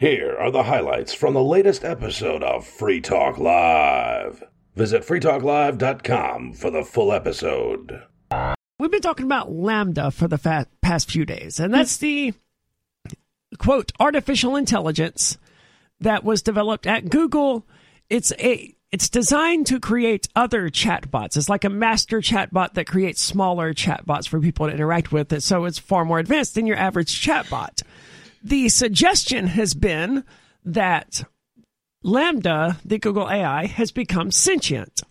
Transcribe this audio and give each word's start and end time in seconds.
Here 0.00 0.34
are 0.40 0.50
the 0.50 0.62
highlights 0.62 1.12
from 1.12 1.34
the 1.34 1.44
latest 1.44 1.84
episode 1.84 2.42
of 2.42 2.66
Free 2.66 3.02
Talk 3.02 3.36
Live. 3.36 4.42
Visit 4.74 5.02
freetalklive.com 5.02 6.54
for 6.54 6.70
the 6.70 6.84
full 6.84 7.12
episode. 7.12 8.02
We've 8.78 8.90
been 8.90 9.02
talking 9.02 9.26
about 9.26 9.50
LaMDA 9.50 10.14
for 10.14 10.26
the 10.26 10.38
fa- 10.38 10.68
past 10.80 11.10
few 11.10 11.26
days, 11.26 11.60
and 11.60 11.74
that's 11.74 11.98
the 11.98 12.32
quote 13.58 13.92
artificial 14.00 14.56
intelligence 14.56 15.36
that 16.00 16.24
was 16.24 16.40
developed 16.40 16.86
at 16.86 17.10
Google. 17.10 17.66
It's 18.08 18.32
a 18.38 18.74
it's 18.90 19.10
designed 19.10 19.66
to 19.66 19.78
create 19.78 20.28
other 20.34 20.70
chatbots. 20.70 21.36
It's 21.36 21.50
like 21.50 21.64
a 21.64 21.68
master 21.68 22.22
chatbot 22.22 22.72
that 22.72 22.86
creates 22.86 23.20
smaller 23.20 23.74
chatbots 23.74 24.26
for 24.26 24.40
people 24.40 24.66
to 24.66 24.72
interact 24.72 25.12
with. 25.12 25.30
It 25.30 25.42
so 25.42 25.66
it's 25.66 25.78
far 25.78 26.06
more 26.06 26.20
advanced 26.20 26.54
than 26.54 26.66
your 26.66 26.78
average 26.78 27.20
chatbot. 27.20 27.82
The 28.42 28.68
suggestion 28.68 29.48
has 29.48 29.74
been 29.74 30.24
that 30.64 31.24
LaMDA, 32.04 32.80
the 32.84 32.98
Google 32.98 33.28
AI, 33.28 33.66
has 33.66 33.92
become 33.92 34.30
sentient. 34.30 35.02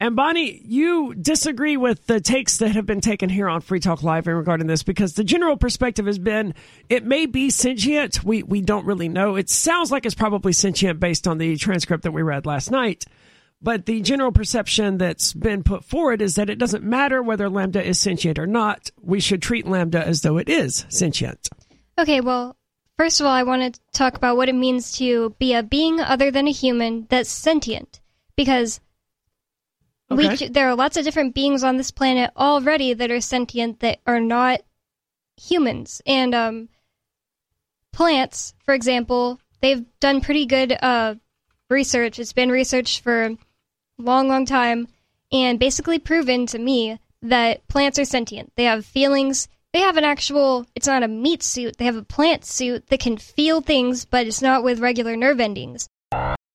And 0.00 0.14
Bonnie, 0.14 0.60
you 0.64 1.14
disagree 1.14 1.76
with 1.76 2.06
the 2.06 2.20
takes 2.20 2.58
that 2.58 2.70
have 2.70 2.86
been 2.86 3.00
taken 3.00 3.28
here 3.28 3.48
on 3.48 3.62
Free 3.62 3.80
Talk 3.80 4.04
Live 4.04 4.28
in 4.28 4.34
regarding 4.34 4.68
this 4.68 4.84
because 4.84 5.14
the 5.14 5.24
general 5.24 5.56
perspective 5.56 6.06
has 6.06 6.20
been 6.20 6.54
it 6.88 7.04
may 7.04 7.26
be 7.26 7.50
sentient. 7.50 8.22
We 8.22 8.44
we 8.44 8.60
don't 8.60 8.86
really 8.86 9.08
know. 9.08 9.34
It 9.34 9.50
sounds 9.50 9.90
like 9.90 10.06
it's 10.06 10.14
probably 10.14 10.52
sentient 10.52 11.00
based 11.00 11.26
on 11.26 11.38
the 11.38 11.56
transcript 11.56 12.04
that 12.04 12.12
we 12.12 12.22
read 12.22 12.46
last 12.46 12.70
night. 12.70 13.06
But 13.60 13.86
the 13.86 14.00
general 14.02 14.30
perception 14.30 14.98
that's 14.98 15.32
been 15.32 15.64
put 15.64 15.84
forward 15.84 16.22
is 16.22 16.36
that 16.36 16.48
it 16.48 16.60
doesn't 16.60 16.84
matter 16.84 17.20
whether 17.20 17.48
LaMDA 17.48 17.82
is 17.82 17.98
sentient 17.98 18.38
or 18.38 18.46
not. 18.46 18.90
We 19.02 19.18
should 19.18 19.42
treat 19.42 19.66
LaMDA 19.66 20.02
as 20.02 20.20
though 20.20 20.38
it 20.38 20.48
is 20.48 20.86
sentient. 20.88 21.48
Okay, 21.98 22.20
well, 22.20 22.56
first 22.98 23.20
of 23.20 23.26
all, 23.26 23.32
I 23.32 23.44
want 23.44 23.74
to 23.74 23.80
talk 23.92 24.16
about 24.16 24.36
what 24.36 24.48
it 24.48 24.54
means 24.54 24.92
to 24.98 25.30
be 25.38 25.54
a 25.54 25.62
being 25.62 26.00
other 26.00 26.30
than 26.30 26.46
a 26.46 26.52
human 26.52 27.06
that's 27.08 27.30
sentient. 27.30 28.00
Because 28.36 28.80
Okay. 30.10 30.28
we 30.28 30.48
there 30.48 30.68
are 30.68 30.74
lots 30.74 30.96
of 30.96 31.04
different 31.04 31.34
beings 31.34 31.62
on 31.62 31.76
this 31.76 31.90
planet 31.90 32.30
already 32.36 32.94
that 32.94 33.10
are 33.10 33.20
sentient 33.20 33.80
that 33.80 33.98
are 34.06 34.20
not 34.20 34.62
humans. 35.36 36.00
And 36.06 36.34
um, 36.34 36.68
plants, 37.92 38.54
for 38.64 38.72
example, 38.74 39.38
they've 39.60 39.84
done 40.00 40.22
pretty 40.22 40.46
good 40.46 40.76
uh, 40.80 41.16
research. 41.68 42.18
It's 42.18 42.32
been 42.32 42.50
researched 42.50 43.00
for 43.02 43.24
a 43.24 43.38
long, 43.98 44.28
long 44.28 44.46
time, 44.46 44.88
and 45.30 45.58
basically 45.58 45.98
proven 45.98 46.46
to 46.46 46.58
me 46.58 46.98
that 47.20 47.66
plants 47.68 47.98
are 47.98 48.04
sentient. 48.06 48.52
They 48.56 48.64
have 48.64 48.86
feelings. 48.86 49.48
They 49.72 49.80
have 49.80 49.98
an 49.98 50.04
actual, 50.04 50.66
it's 50.74 50.86
not 50.86 51.02
a 51.02 51.08
meat 51.08 51.42
suit, 51.42 51.76
they 51.76 51.84
have 51.84 51.96
a 51.96 52.02
plant 52.02 52.44
suit 52.44 52.86
that 52.88 53.00
can 53.00 53.18
feel 53.18 53.60
things, 53.60 54.06
but 54.06 54.26
it's 54.26 54.40
not 54.40 54.62
with 54.64 54.80
regular 54.80 55.14
nerve 55.14 55.40
endings. 55.40 55.88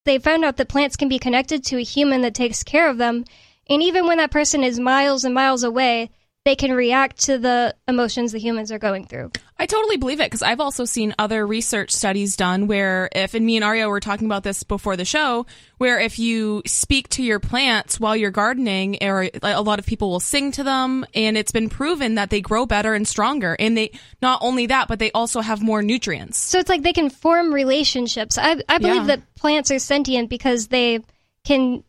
They 0.05 0.17
found 0.17 0.43
out 0.43 0.57
that 0.57 0.67
plants 0.67 0.95
can 0.95 1.09
be 1.09 1.19
connected 1.19 1.63
to 1.65 1.77
a 1.77 1.83
human 1.83 2.21
that 2.21 2.33
takes 2.33 2.63
care 2.63 2.89
of 2.89 2.97
them, 2.97 3.23
and 3.69 3.83
even 3.83 4.07
when 4.07 4.17
that 4.17 4.31
person 4.31 4.63
is 4.63 4.79
miles 4.79 5.23
and 5.23 5.33
miles 5.33 5.63
away, 5.63 6.09
they 6.45 6.55
can 6.57 6.73
react 6.73 7.23
to 7.25 7.37
the 7.37 7.73
emotions 7.87 8.33
the 8.33 8.39
humans 8.39 8.69
are 8.71 8.79
going 8.79 9.05
through. 9.05 9.31
I 9.57 9.65
totally 9.65 9.95
believe 9.95 10.19
it 10.19 10.25
because 10.25 10.41
I've 10.41 10.59
also 10.59 10.83
seen 10.83 11.15
other 11.17 11.47
research 11.47 11.91
studies 11.91 12.35
done 12.35 12.67
where 12.67 13.07
if, 13.15 13.33
and 13.33 13.45
me 13.45 13.55
and 13.55 13.63
Aria 13.63 13.87
were 13.87 14.01
talking 14.01 14.25
about 14.25 14.43
this 14.43 14.63
before 14.63 14.97
the 14.97 15.05
show, 15.05 15.45
where 15.77 15.99
if 16.01 16.19
you 16.19 16.61
speak 16.65 17.07
to 17.09 17.23
your 17.23 17.39
plants 17.39 17.97
while 17.97 18.13
you're 18.13 18.29
gardening, 18.31 18.97
or 19.01 19.29
a 19.41 19.61
lot 19.61 19.79
of 19.79 19.85
people 19.85 20.09
will 20.09 20.19
sing 20.19 20.51
to 20.51 20.63
them, 20.65 21.05
and 21.15 21.37
it's 21.37 21.51
been 21.53 21.69
proven 21.69 22.15
that 22.15 22.29
they 22.29 22.41
grow 22.41 22.65
better 22.65 22.93
and 22.93 23.07
stronger. 23.07 23.55
And 23.57 23.77
they, 23.77 23.91
not 24.21 24.39
only 24.41 24.65
that, 24.65 24.89
but 24.89 24.99
they 24.99 25.11
also 25.13 25.39
have 25.39 25.61
more 25.61 25.81
nutrients. 25.81 26.39
So 26.39 26.59
it's 26.59 26.69
like 26.69 26.83
they 26.83 26.93
can 26.93 27.09
form 27.09 27.53
relationships. 27.53 28.37
I, 28.37 28.61
I 28.67 28.79
believe 28.79 28.95
Yeah. 29.07 29.15
that 29.15 29.35
plants 29.35 29.71
are 29.71 29.79
sentient 29.79 30.29
because 30.29 30.67
they 30.67 30.99
can. 31.45 31.85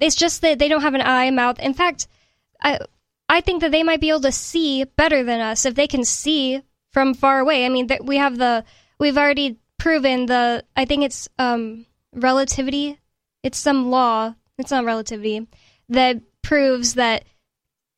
It's 0.00 0.16
just 0.16 0.42
that 0.42 0.58
they 0.58 0.68
don't 0.68 0.82
have 0.82 0.94
an 0.94 1.00
eye, 1.02 1.30
mouth. 1.30 1.58
In 1.60 1.72
fact, 1.72 2.08
I 2.62 2.78
I 3.28 3.40
think 3.40 3.60
that 3.62 3.72
they 3.72 3.82
might 3.82 4.00
be 4.00 4.08
able 4.10 4.20
to 4.20 4.32
see 4.32 4.84
better 4.84 5.22
than 5.24 5.40
us 5.40 5.66
if 5.66 5.74
they 5.74 5.86
can 5.86 6.04
see 6.04 6.62
from 6.92 7.14
far 7.14 7.40
away. 7.40 7.66
I 7.66 7.68
mean, 7.68 7.88
th- 7.88 8.00
we 8.02 8.16
have 8.18 8.38
the 8.38 8.64
we've 8.98 9.18
already 9.18 9.58
proven 9.78 10.26
the. 10.26 10.64
I 10.76 10.84
think 10.84 11.02
it's 11.04 11.28
um 11.38 11.86
relativity. 12.14 12.98
It's 13.42 13.58
some 13.58 13.90
law. 13.90 14.34
It's 14.58 14.70
not 14.70 14.84
relativity 14.84 15.46
that 15.88 16.20
proves 16.42 16.94
that 16.94 17.24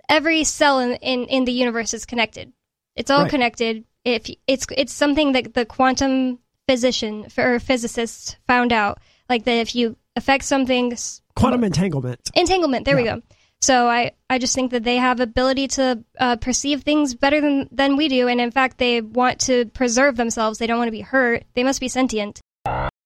every 0.09 0.45
cell 0.45 0.81
in, 0.81 0.95
in, 0.97 1.25
in 1.25 1.45
the 1.45 1.53
universe 1.53 1.95
is 1.95 2.05
connected. 2.05 2.53
It's 2.97 3.11
all 3.11 3.23
Right. 3.23 3.31
connected. 3.31 3.85
If 4.05 4.31
it's 4.47 4.67
it's 4.77 4.93
something 4.93 5.33
that 5.33 5.55
the 5.55 5.65
quantum 5.67 6.39
physician 6.69 7.27
or 7.37 7.59
physicists 7.61 8.37
found 8.47 8.73
out, 8.73 8.99
like 9.29 9.45
that 9.45 9.53
if 9.59 9.75
you 9.75 9.97
affect 10.17 10.45
something, 10.45 10.97
Quantum 11.37 11.65
entanglement. 11.65 12.31
entanglement. 12.35 12.85
There 12.87 12.99
Yeah. 12.99 13.15
we 13.15 13.21
go. 13.21 13.23
So 13.61 13.89
I, 13.89 14.13
I 14.31 14.39
just 14.39 14.55
think 14.55 14.71
that 14.71 14.85
they 14.85 14.97
have 14.97 15.21
ability 15.21 15.69
to 15.69 16.03
uh, 16.19 16.37
perceive 16.37 16.83
things 16.83 17.15
better 17.15 17.41
than 17.41 17.69
than 17.73 17.97
we 17.97 18.09
do, 18.09 18.29
and 18.29 18.41
in 18.41 18.51
fact, 18.51 18.79
they 18.79 19.01
want 19.01 19.41
to 19.41 19.67
preserve 19.67 20.17
themselves. 20.17 20.59
They 20.59 20.67
don't 20.67 20.79
want 20.79 20.89
to 20.89 20.93
be 20.93 21.01
hurt. 21.01 21.45
They 21.55 21.65
must 21.65 21.81
be 21.81 21.89
sentient. 21.89 22.41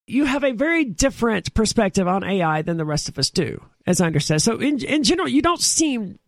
you 0.06 0.24
have 0.26 0.44
a 0.44 0.52
very 0.52 0.84
different 0.84 1.54
perspective 1.54 2.06
on 2.06 2.22
AI 2.22 2.60
than 2.62 2.76
the 2.76 2.84
rest 2.84 3.08
of 3.08 3.18
us 3.18 3.30
do, 3.30 3.62
as 3.86 4.00
I 4.00 4.06
understand. 4.06 4.42
So, 4.42 4.58
in 4.58 4.84
in 4.84 5.04
general, 5.04 5.28
you 5.28 5.40
don't 5.42 5.60
seem. 5.60 6.18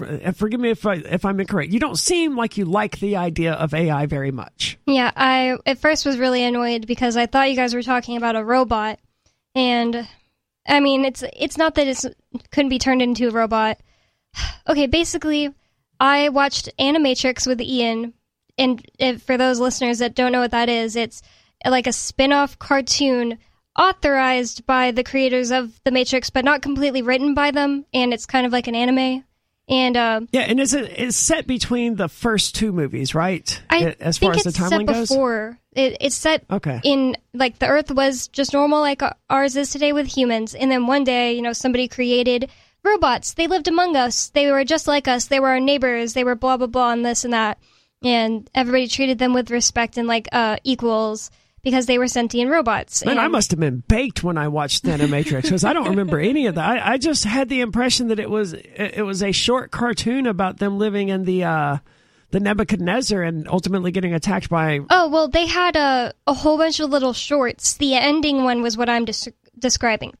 uh, 0.00 0.30
Forgive 0.32 0.60
me 0.60 0.70
if 0.70 0.86
I 0.86 0.94
if 0.94 1.24
I'm 1.24 1.40
incorrect. 1.40 1.72
You 1.72 1.80
don't 1.80 1.98
seem 1.98 2.36
like 2.36 2.56
you 2.56 2.64
like 2.64 3.00
the 3.00 3.16
idea 3.16 3.52
of 3.54 3.74
AI 3.74 4.06
very 4.06 4.30
much. 4.30 4.78
Yeah, 4.86 5.10
I 5.16 5.56
at 5.66 5.78
first 5.78 6.06
was 6.06 6.18
really 6.18 6.44
annoyed 6.44 6.86
because 6.86 7.16
I 7.16 7.26
thought 7.26 7.50
you 7.50 7.56
guys 7.56 7.74
were 7.74 7.82
talking 7.82 8.16
about 8.16 8.36
a 8.36 8.44
robot, 8.44 9.00
and 9.56 10.06
I 10.66 10.80
mean 10.80 11.04
it's 11.04 11.24
it's 11.36 11.58
not 11.58 11.74
that 11.74 11.88
it's 11.88 12.06
couldn't 12.50 12.70
be 12.70 12.78
turned 12.78 13.02
into 13.02 13.28
a 13.28 13.32
robot. 13.32 13.78
Okay, 14.68 14.86
basically, 14.86 15.52
I 15.98 16.28
watched 16.28 16.68
Animatrix 16.78 17.48
with 17.48 17.60
Ian, 17.60 18.14
and 18.56 18.80
if, 18.96 19.22
for 19.22 19.36
those 19.36 19.58
listeners 19.58 19.98
that 19.98 20.14
don't 20.14 20.30
know 20.30 20.40
what 20.40 20.52
that 20.52 20.68
is, 20.68 20.94
it's 20.94 21.20
like 21.66 21.88
a 21.88 21.92
spin-off 21.92 22.58
cartoon 22.60 23.38
authorized 23.76 24.64
by 24.64 24.92
the 24.92 25.02
creators 25.02 25.50
of 25.50 25.80
The 25.84 25.90
Matrix, 25.90 26.30
but 26.30 26.44
not 26.44 26.62
completely 26.62 27.02
written 27.02 27.34
by 27.34 27.50
them, 27.50 27.86
and 27.92 28.14
it's 28.14 28.24
kind 28.24 28.46
of 28.46 28.52
like 28.52 28.68
an 28.68 28.76
anime. 28.76 29.24
And 29.68 29.96
uh, 29.96 30.20
Yeah, 30.32 30.42
and 30.42 30.60
is 30.60 30.74
it 30.74 30.98
is 30.98 31.16
set 31.16 31.46
between 31.46 31.96
the 31.96 32.08
first 32.08 32.54
two 32.54 32.72
movies, 32.72 33.14
right? 33.14 33.62
I 33.70 33.94
as 34.00 34.18
think 34.18 34.32
far 34.32 34.38
as 34.38 34.46
it's 34.46 34.58
the 34.58 34.64
timeline 34.64 34.86
goes. 34.86 35.08
before. 35.08 35.58
It, 35.72 35.96
it's 36.00 36.16
set 36.16 36.44
Okay. 36.50 36.80
in 36.82 37.16
like 37.32 37.58
the 37.58 37.68
Earth 37.68 37.90
was 37.90 38.28
just 38.28 38.52
normal 38.52 38.80
like 38.80 39.00
ours 39.30 39.56
is 39.56 39.70
today 39.70 39.92
with 39.92 40.06
humans, 40.06 40.54
and 40.54 40.70
then 40.70 40.86
one 40.86 41.04
day, 41.04 41.32
you 41.34 41.42
know, 41.42 41.52
somebody 41.52 41.88
created 41.88 42.50
robots. 42.84 43.34
They 43.34 43.46
lived 43.46 43.68
among 43.68 43.96
us. 43.96 44.28
They 44.30 44.50
were 44.50 44.64
just 44.64 44.88
like 44.88 45.06
us. 45.06 45.26
They 45.26 45.38
were 45.40 45.48
our 45.50 45.60
neighbors. 45.60 46.12
They 46.14 46.24
were 46.24 46.34
blah 46.34 46.56
blah 46.56 46.66
blah 46.66 46.92
and 46.92 47.04
this 47.06 47.24
and 47.24 47.32
that, 47.32 47.58
and 48.02 48.50
everybody 48.54 48.88
treated 48.88 49.18
them 49.18 49.32
with 49.32 49.50
respect 49.50 49.96
and 49.96 50.08
like 50.08 50.28
uh, 50.32 50.56
equals 50.64 51.30
because 51.62 51.86
they 51.86 51.98
were 51.98 52.08
sentient 52.08 52.50
robots. 52.50 53.04
Man, 53.04 53.18
I 53.18 53.28
must 53.28 53.50
have 53.52 53.60
been 53.60 53.82
baked 53.86 54.24
when 54.24 54.36
I 54.36 54.48
watched 54.48 54.82
the 54.82 54.90
Animatrix 54.90 55.42
because 55.42 55.64
I 55.64 55.72
don't 55.72 55.88
remember 55.88 56.18
any 56.18 56.46
of 56.46 56.56
that. 56.56 56.68
I, 56.68 56.94
I 56.94 56.98
just 56.98 57.24
had 57.24 57.48
the 57.48 57.60
impression 57.60 58.08
that 58.08 58.18
it 58.18 58.28
was 58.30 58.52
it, 58.52 58.94
it 58.96 59.02
was 59.02 59.22
a 59.22 59.32
short 59.32 59.70
cartoon 59.70 60.26
about 60.26 60.58
them 60.58 60.78
living 60.78 61.08
in 61.08 61.24
the 61.24 61.44
uh, 61.44 61.78
the 62.30 62.40
Nebuchadnezzar 62.40 63.22
and 63.22 63.46
ultimately 63.48 63.92
getting 63.92 64.14
attacked 64.14 64.48
by. 64.48 64.80
Oh 64.90 65.08
well, 65.08 65.28
they 65.28 65.46
had 65.46 65.76
a 65.76 66.12
a 66.26 66.34
whole 66.34 66.58
bunch 66.58 66.80
of 66.80 66.90
little 66.90 67.12
shorts. 67.12 67.74
The 67.74 67.94
ending 67.94 68.44
one 68.44 68.62
was 68.62 68.76
what 68.76 68.88
I'm 68.88 69.04
des- 69.04 69.32
describing. 69.58 70.14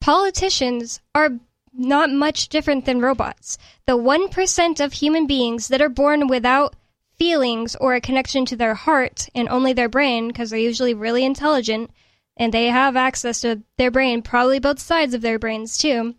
Politicians 0.00 1.00
are 1.14 1.30
not 1.72 2.10
much 2.10 2.48
different 2.48 2.84
than 2.84 3.00
robots. 3.00 3.56
The 3.86 3.96
one 3.96 4.28
percent 4.28 4.80
of 4.80 4.92
human 4.92 5.26
beings 5.26 5.68
that 5.68 5.80
are 5.80 5.88
born 5.88 6.26
without 6.26 6.74
feelings 7.18 7.76
or 7.76 7.94
a 7.94 8.00
connection 8.00 8.44
to 8.46 8.56
their 8.56 8.74
heart 8.74 9.28
and 9.34 9.48
only 9.48 9.72
their 9.72 9.88
brain, 9.88 10.28
because 10.28 10.50
they're 10.50 10.58
usually 10.58 10.94
really 10.94 11.24
intelligent 11.24 11.90
and 12.36 12.52
they 12.52 12.66
have 12.66 12.96
access 12.96 13.40
to 13.42 13.62
their 13.78 13.90
brain, 13.90 14.22
probably 14.22 14.58
both 14.58 14.78
sides 14.78 15.14
of 15.14 15.20
their 15.20 15.38
brains 15.38 15.76
too. 15.78 16.14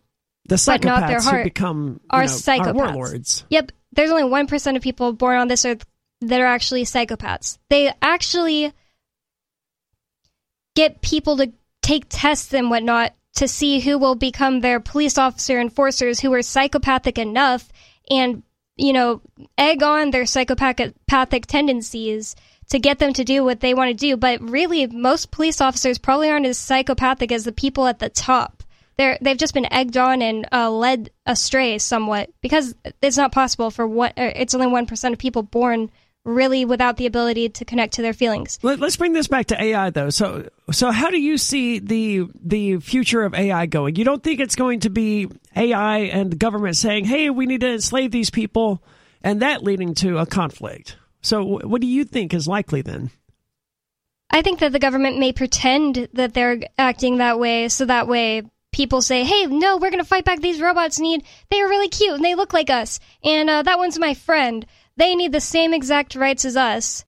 The 0.48 0.62
But 0.66 0.84
not 0.84 1.08
their 1.08 1.18
psychopaths 1.18 1.38
who 1.38 1.44
become 1.44 2.00
are 2.10 2.22
know, 2.22 2.28
psychopaths. 2.28 2.74
Warlords. 2.74 3.44
Yep, 3.48 3.72
there's 3.92 4.10
only 4.10 4.24
1% 4.24 4.76
of 4.76 4.82
people 4.82 5.12
born 5.12 5.38
on 5.38 5.48
this 5.48 5.64
earth 5.64 5.84
that 6.20 6.40
are 6.40 6.46
actually 6.46 6.84
psychopaths. 6.84 7.58
They 7.70 7.92
actually 8.00 8.72
get 10.76 11.00
people 11.02 11.36
to 11.38 11.52
take 11.82 12.06
tests 12.08 12.52
and 12.52 12.70
whatnot 12.70 13.14
to 13.36 13.48
see 13.48 13.80
who 13.80 13.98
will 13.98 14.14
become 14.14 14.60
their 14.60 14.80
police 14.80 15.18
officer 15.18 15.60
enforcers 15.60 16.20
who 16.20 16.32
are 16.32 16.42
psychopathic 16.42 17.18
enough 17.18 17.68
and, 18.08 18.42
you 18.76 18.92
know, 18.92 19.20
egg 19.56 19.82
on 19.82 20.10
their 20.10 20.26
psychopathic 20.26 21.46
tendencies 21.46 22.34
to 22.70 22.78
get 22.78 22.98
them 22.98 23.12
to 23.12 23.24
do 23.24 23.44
what 23.44 23.60
they 23.60 23.74
want 23.74 23.90
to 23.90 23.94
do. 23.94 24.16
But 24.16 24.40
really, 24.40 24.86
most 24.86 25.30
police 25.30 25.60
officers 25.60 25.98
probably 25.98 26.30
aren't 26.30 26.46
as 26.46 26.58
psychopathic 26.58 27.30
as 27.30 27.44
the 27.44 27.52
people 27.52 27.86
at 27.86 27.98
the 27.98 28.08
top. 28.08 28.62
They're 28.96 29.18
they've 29.20 29.36
just 29.36 29.54
been 29.54 29.72
egged 29.72 29.96
on 29.96 30.22
and 30.22 30.46
uh, 30.52 30.70
led 30.70 31.10
astray 31.26 31.78
somewhat 31.78 32.30
because 32.40 32.74
it's 33.02 33.16
not 33.16 33.32
possible 33.32 33.70
for 33.70 33.86
what 33.86 34.12
it's 34.16 34.54
only 34.54 34.68
one 34.68 34.86
percent 34.86 35.12
of 35.12 35.18
people 35.18 35.42
born 35.42 35.90
really 36.24 36.64
without 36.64 36.96
the 36.96 37.06
ability 37.06 37.50
to 37.50 37.64
connect 37.64 37.94
to 37.94 38.02
their 38.02 38.12
feelings. 38.12 38.58
Let, 38.62 38.82
us 38.82 38.96
bring 38.96 39.12
this 39.12 39.28
back 39.28 39.46
to 39.46 39.62
AI 39.62 39.90
though. 39.90 40.10
So, 40.10 40.48
so 40.70 40.90
how 40.90 41.10
do 41.10 41.20
you 41.20 41.38
see 41.38 41.78
the 41.78 42.26
the 42.42 42.78
future 42.78 43.22
of 43.22 43.34
AI 43.34 43.66
going? 43.66 43.96
You 43.96 44.04
don't 44.04 44.22
think 44.22 44.40
it's 44.40 44.56
going 44.56 44.80
to 44.80 44.90
be 44.90 45.28
AI 45.54 45.98
and 45.98 46.30
the 46.30 46.36
government 46.36 46.76
saying, 46.76 47.04
"Hey, 47.04 47.30
we 47.30 47.46
need 47.46 47.60
to 47.60 47.72
enslave 47.72 48.10
these 48.10 48.30
people," 48.30 48.82
and 49.22 49.42
that 49.42 49.62
leading 49.62 49.94
to 49.96 50.18
a 50.18 50.26
conflict? 50.26 50.96
So, 51.20 51.42
what 51.44 51.80
do 51.80 51.86
you 51.86 52.04
think 52.04 52.34
is 52.34 52.48
likely 52.48 52.82
then? 52.82 53.10
I 54.30 54.42
think 54.42 54.60
that 54.60 54.72
the 54.72 54.78
government 54.78 55.18
may 55.18 55.32
pretend 55.32 56.08
that 56.14 56.34
they're 56.34 56.60
acting 56.76 57.18
that 57.18 57.38
way, 57.38 57.68
so 57.68 57.84
that 57.84 58.08
way 58.08 58.42
people 58.72 59.02
say, 59.02 59.24
"Hey, 59.24 59.46
no, 59.46 59.76
we're 59.76 59.90
going 59.90 60.02
to 60.02 60.08
fight 60.08 60.24
back 60.24 60.40
these 60.40 60.60
robots. 60.60 60.98
Need 60.98 61.24
they 61.50 61.60
are 61.60 61.68
really 61.68 61.88
cute 61.88 62.14
and 62.14 62.24
they 62.24 62.34
look 62.34 62.52
like 62.52 62.70
us, 62.70 62.98
and 63.22 63.50
uh, 63.50 63.62
that 63.62 63.78
one's 63.78 63.98
my 63.98 64.14
friend." 64.14 64.66
They 64.96 65.14
need 65.14 65.32
the 65.32 65.40
same 65.40 65.74
exact 65.74 66.14
rights 66.14 66.44
as 66.44 66.56
us. 66.56 67.04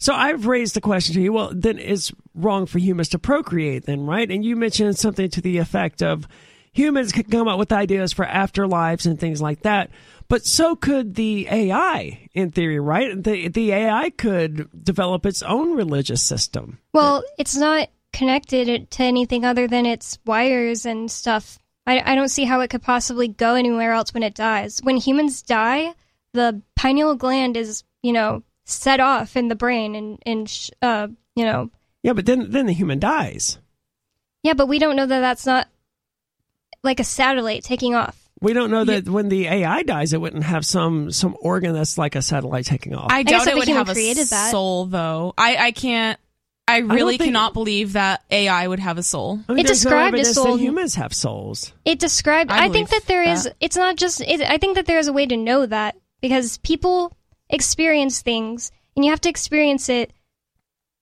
So 0.00 0.12
I've 0.12 0.46
raised 0.46 0.74
the 0.74 0.80
question 0.80 1.14
to 1.14 1.22
you. 1.22 1.32
Well, 1.32 1.52
then 1.54 1.78
it's 1.78 2.12
wrong 2.34 2.66
for 2.66 2.78
humans 2.78 3.08
to 3.10 3.18
procreate, 3.18 3.86
then, 3.86 4.04
right? 4.04 4.30
And 4.30 4.44
you 4.44 4.56
mentioned 4.56 4.98
something 4.98 5.30
to 5.30 5.40
the 5.40 5.58
effect 5.58 6.02
of 6.02 6.26
humans 6.72 7.12
can 7.12 7.24
come 7.24 7.48
up 7.48 7.58
with 7.58 7.72
ideas 7.72 8.12
for 8.12 8.26
afterlives 8.26 9.06
and 9.06 9.18
things 9.18 9.40
like 9.40 9.62
that. 9.62 9.90
But 10.28 10.44
so 10.44 10.76
could 10.76 11.14
the 11.14 11.46
AI, 11.48 12.28
in 12.34 12.50
theory, 12.50 12.80
right? 12.80 13.22
The 13.22 13.48
the 13.48 13.72
AI 13.72 14.10
could 14.10 14.68
develop 14.84 15.24
its 15.24 15.42
own 15.42 15.76
religious 15.76 16.22
system. 16.22 16.78
Well, 16.92 17.22
it's 17.38 17.56
not 17.56 17.88
connected 18.12 18.90
to 18.90 19.02
anything 19.02 19.44
other 19.44 19.66
than 19.68 19.86
its 19.86 20.18
wires 20.26 20.86
and 20.86 21.10
stuff. 21.10 21.58
I, 21.86 22.12
I 22.12 22.14
don't 22.14 22.28
see 22.28 22.44
how 22.44 22.60
it 22.60 22.70
could 22.70 22.82
possibly 22.82 23.28
go 23.28 23.54
anywhere 23.54 23.92
else 23.92 24.14
when 24.14 24.22
it 24.22 24.34
dies. 24.34 24.80
When 24.82 24.96
humans 24.96 25.42
die, 25.42 25.94
the 26.34 26.60
pineal 26.76 27.14
gland 27.14 27.56
is, 27.56 27.84
you 28.02 28.12
know, 28.12 28.42
set 28.64 29.00
off 29.00 29.36
in 29.36 29.48
the 29.48 29.54
brain 29.54 29.94
and, 29.94 30.18
and 30.26 30.70
uh, 30.82 31.08
you 31.34 31.44
know. 31.44 31.70
Yeah, 32.02 32.12
but 32.12 32.26
then 32.26 32.50
then 32.50 32.66
the 32.66 32.74
human 32.74 32.98
dies. 32.98 33.58
Yeah, 34.42 34.52
but 34.52 34.68
we 34.68 34.78
don't 34.78 34.96
know 34.96 35.06
that 35.06 35.20
that's 35.20 35.46
not 35.46 35.68
like 36.82 37.00
a 37.00 37.04
satellite 37.04 37.64
taking 37.64 37.94
off. 37.94 38.20
We 38.40 38.52
don't 38.52 38.70
know 38.70 38.84
that 38.84 39.06
yeah. 39.06 39.10
when 39.10 39.30
the 39.30 39.46
AI 39.46 39.84
dies, 39.84 40.12
it 40.12 40.20
wouldn't 40.20 40.44
have 40.44 40.66
some 40.66 41.10
some 41.10 41.34
organ 41.40 41.72
that's 41.72 41.96
like 41.96 42.14
a 42.14 42.20
satellite 42.20 42.66
taking 42.66 42.94
off. 42.94 43.10
I 43.10 43.22
doubt 43.22 43.48
I 43.48 43.52
it 43.52 43.56
would 43.56 43.68
have 43.68 43.88
a 43.88 44.24
soul, 44.24 44.84
though. 44.84 45.32
I 45.38 45.56
I 45.56 45.72
can't. 45.72 46.20
I 46.66 46.78
really 46.78 47.14
I 47.14 47.18
think, 47.18 47.28
cannot 47.28 47.52
believe 47.52 47.92
that 47.92 48.22
AI 48.30 48.66
would 48.66 48.78
have 48.80 48.96
a 48.96 49.02
soul. 49.02 49.38
I 49.48 49.52
mean, 49.52 49.64
it 49.64 49.68
described 49.68 50.16
no 50.16 50.22
a 50.22 50.24
soul. 50.24 50.56
humans 50.56 50.94
have 50.94 51.12
souls. 51.12 51.74
It 51.84 51.98
described. 51.98 52.50
I, 52.50 52.66
I 52.66 52.68
think 52.70 52.88
that 52.88 53.04
there 53.06 53.24
that. 53.24 53.32
is. 53.32 53.50
It's 53.60 53.76
not 53.76 53.96
just. 53.96 54.20
It, 54.20 54.40
I 54.40 54.58
think 54.58 54.76
that 54.76 54.86
there 54.86 54.98
is 54.98 55.08
a 55.08 55.12
way 55.12 55.26
to 55.26 55.36
know 55.36 55.66
that 55.66 55.96
because 56.24 56.56
people 56.56 57.14
experience 57.50 58.22
things 58.22 58.72
and 58.96 59.04
you 59.04 59.10
have 59.10 59.20
to 59.20 59.28
experience 59.28 59.90
it 59.90 60.10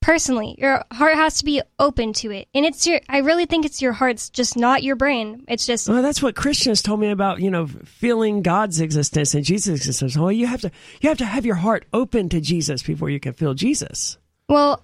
personally. 0.00 0.56
Your 0.58 0.82
heart 0.90 1.14
has 1.14 1.38
to 1.38 1.44
be 1.44 1.62
open 1.78 2.12
to 2.14 2.32
it. 2.32 2.48
And 2.52 2.66
it's 2.66 2.88
your 2.88 2.98
I 3.08 3.18
really 3.18 3.46
think 3.46 3.64
it's 3.64 3.80
your 3.80 3.92
heart's 3.92 4.30
just 4.30 4.56
not 4.56 4.82
your 4.82 4.96
brain. 4.96 5.44
It's 5.46 5.64
just 5.64 5.88
Well, 5.88 6.02
that's 6.02 6.20
what 6.20 6.34
Christians 6.34 6.82
told 6.82 6.98
me 6.98 7.08
about, 7.10 7.40
you 7.40 7.52
know, 7.52 7.68
feeling 7.68 8.42
God's 8.42 8.80
existence 8.80 9.32
and 9.32 9.44
Jesus' 9.44 9.76
existence. 9.76 10.16
Well, 10.16 10.32
you 10.32 10.48
have 10.48 10.62
to 10.62 10.72
you 11.00 11.08
have 11.08 11.18
to 11.18 11.24
have 11.24 11.46
your 11.46 11.54
heart 11.54 11.86
open 11.92 12.28
to 12.30 12.40
Jesus 12.40 12.82
before 12.82 13.08
you 13.08 13.20
can 13.20 13.32
feel 13.32 13.54
Jesus. 13.54 14.18
Well, 14.48 14.82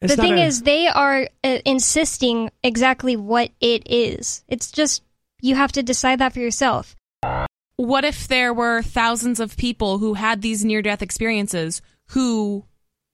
it's 0.00 0.16
the 0.16 0.22
thing 0.22 0.38
a, 0.38 0.46
is 0.46 0.62
they 0.62 0.86
are 0.86 1.28
uh, 1.44 1.58
insisting 1.66 2.50
exactly 2.62 3.16
what 3.16 3.50
it 3.60 3.82
is. 3.84 4.42
It's 4.48 4.72
just 4.72 5.02
you 5.42 5.54
have 5.54 5.72
to 5.72 5.82
decide 5.82 6.20
that 6.20 6.32
for 6.32 6.40
yourself 6.40 6.96
what 7.76 8.04
if 8.04 8.28
there 8.28 8.52
were 8.52 8.82
thousands 8.82 9.40
of 9.40 9.56
people 9.56 9.98
who 9.98 10.14
had 10.14 10.42
these 10.42 10.64
near 10.64 10.82
death 10.82 11.02
experiences 11.02 11.82
who 12.08 12.64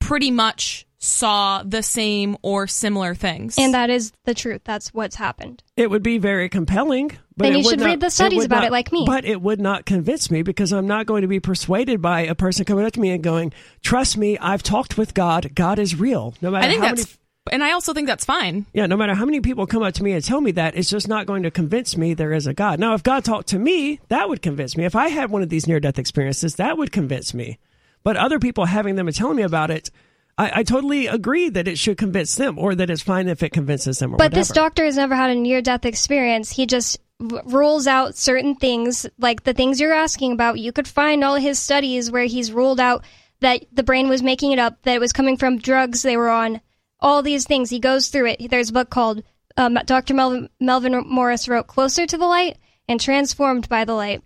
pretty 0.00 0.30
much 0.30 0.86
saw 1.00 1.62
the 1.62 1.82
same 1.82 2.36
or 2.42 2.66
similar 2.66 3.14
things? 3.14 3.56
And 3.58 3.74
that 3.74 3.90
is 3.90 4.12
the 4.24 4.34
truth. 4.34 4.62
That's 4.64 4.92
what's 4.92 5.16
happened. 5.16 5.62
It 5.76 5.90
would 5.90 6.02
be 6.02 6.18
very 6.18 6.48
compelling. 6.48 7.12
But 7.36 7.44
then 7.44 7.58
you 7.58 7.64
should 7.64 7.78
not, 7.78 7.86
read 7.86 8.00
the 8.00 8.10
studies 8.10 8.42
it 8.42 8.46
about 8.46 8.62
not, 8.62 8.66
it 8.66 8.72
like 8.72 8.90
me. 8.90 9.04
But 9.06 9.24
it 9.24 9.40
would 9.40 9.60
not 9.60 9.86
convince 9.86 10.30
me 10.30 10.42
because 10.42 10.72
I'm 10.72 10.88
not 10.88 11.06
going 11.06 11.22
to 11.22 11.28
be 11.28 11.38
persuaded 11.38 12.02
by 12.02 12.22
a 12.22 12.34
person 12.34 12.64
coming 12.64 12.84
up 12.84 12.92
to 12.94 13.00
me 13.00 13.10
and 13.10 13.22
going, 13.22 13.52
Trust 13.82 14.16
me, 14.16 14.36
I've 14.38 14.62
talked 14.62 14.98
with 14.98 15.14
God. 15.14 15.54
God 15.54 15.78
is 15.78 15.94
real. 15.94 16.34
No 16.42 16.50
matter 16.50 16.66
I 16.66 16.68
think 16.68 16.82
how 16.82 16.88
that's 16.88 17.06
many 17.06 17.18
and 17.48 17.62
I 17.64 17.72
also 17.72 17.94
think 17.94 18.06
that's 18.06 18.24
fine. 18.24 18.66
Yeah, 18.72 18.86
no 18.86 18.96
matter 18.96 19.14
how 19.14 19.24
many 19.24 19.40
people 19.40 19.66
come 19.66 19.82
up 19.82 19.94
to 19.94 20.02
me 20.02 20.12
and 20.12 20.24
tell 20.24 20.40
me 20.40 20.52
that, 20.52 20.76
it's 20.76 20.90
just 20.90 21.08
not 21.08 21.26
going 21.26 21.42
to 21.42 21.50
convince 21.50 21.96
me 21.96 22.14
there 22.14 22.32
is 22.32 22.46
a 22.46 22.54
God. 22.54 22.78
Now, 22.78 22.94
if 22.94 23.02
God 23.02 23.24
talked 23.24 23.48
to 23.48 23.58
me, 23.58 24.00
that 24.08 24.28
would 24.28 24.42
convince 24.42 24.76
me. 24.76 24.84
If 24.84 24.96
I 24.96 25.08
had 25.08 25.30
one 25.30 25.42
of 25.42 25.48
these 25.48 25.66
near 25.66 25.80
death 25.80 25.98
experiences, 25.98 26.56
that 26.56 26.78
would 26.78 26.92
convince 26.92 27.34
me. 27.34 27.58
But 28.02 28.16
other 28.16 28.38
people 28.38 28.64
having 28.64 28.96
them 28.96 29.08
and 29.08 29.16
telling 29.16 29.36
me 29.36 29.42
about 29.42 29.70
it, 29.70 29.90
I, 30.38 30.60
I, 30.60 30.62
totally 30.62 31.08
agree 31.08 31.48
that 31.48 31.66
it 31.66 31.78
should 31.78 31.98
convince 31.98 32.36
them 32.36 32.58
or 32.58 32.74
that 32.76 32.90
it's 32.90 33.02
fine 33.02 33.28
if 33.28 33.42
it 33.42 33.50
convinces 33.50 33.98
them. 33.98 34.12
but 34.12 34.18
whatever. 34.18 34.34
this 34.36 34.48
doctor 34.48 34.84
has 34.84 34.96
never 34.96 35.16
had 35.16 35.30
a 35.30 35.34
near 35.34 35.60
death 35.60 35.84
experience. 35.84 36.52
He 36.52 36.66
just 36.66 36.98
rules 37.18 37.86
out 37.86 38.16
certain 38.16 38.54
things, 38.54 39.06
like 39.18 39.42
the 39.42 39.52
things 39.52 39.80
you're 39.80 39.92
asking 39.92 40.32
about. 40.32 40.58
You 40.58 40.72
could 40.72 40.86
find 40.86 41.24
all 41.24 41.34
his 41.34 41.58
studies 41.58 42.10
where 42.10 42.24
he's 42.24 42.52
ruled 42.52 42.78
out 42.78 43.04
that 43.40 43.64
the 43.72 43.82
brain 43.82 44.08
was 44.08 44.22
making 44.22 44.52
it 44.52 44.58
up, 44.58 44.80
that 44.82 44.94
it 44.94 45.00
was 45.00 45.12
coming 45.12 45.36
from 45.36 45.58
drugs 45.58 46.02
they 46.02 46.16
were 46.16 46.28
on, 46.28 46.60
all 47.00 47.22
these 47.22 47.46
things. 47.46 47.70
He 47.70 47.80
goes 47.80 48.08
through 48.08 48.26
it. 48.26 48.50
There's 48.50 48.70
a 48.70 48.74
book 48.74 48.90
called 48.90 49.22
um, 49.56 49.78
Dr. 49.86 50.14
Melvin, 50.14 50.48
Melvin 50.60 51.04
Morse 51.06 51.48
wrote 51.48 51.66
Closer 51.66 52.06
to 52.06 52.16
the 52.16 52.26
Light 52.26 52.58
and 52.88 53.00
Transformed 53.00 53.68
by 53.68 53.84
the 53.84 53.94
Light. 53.94 54.22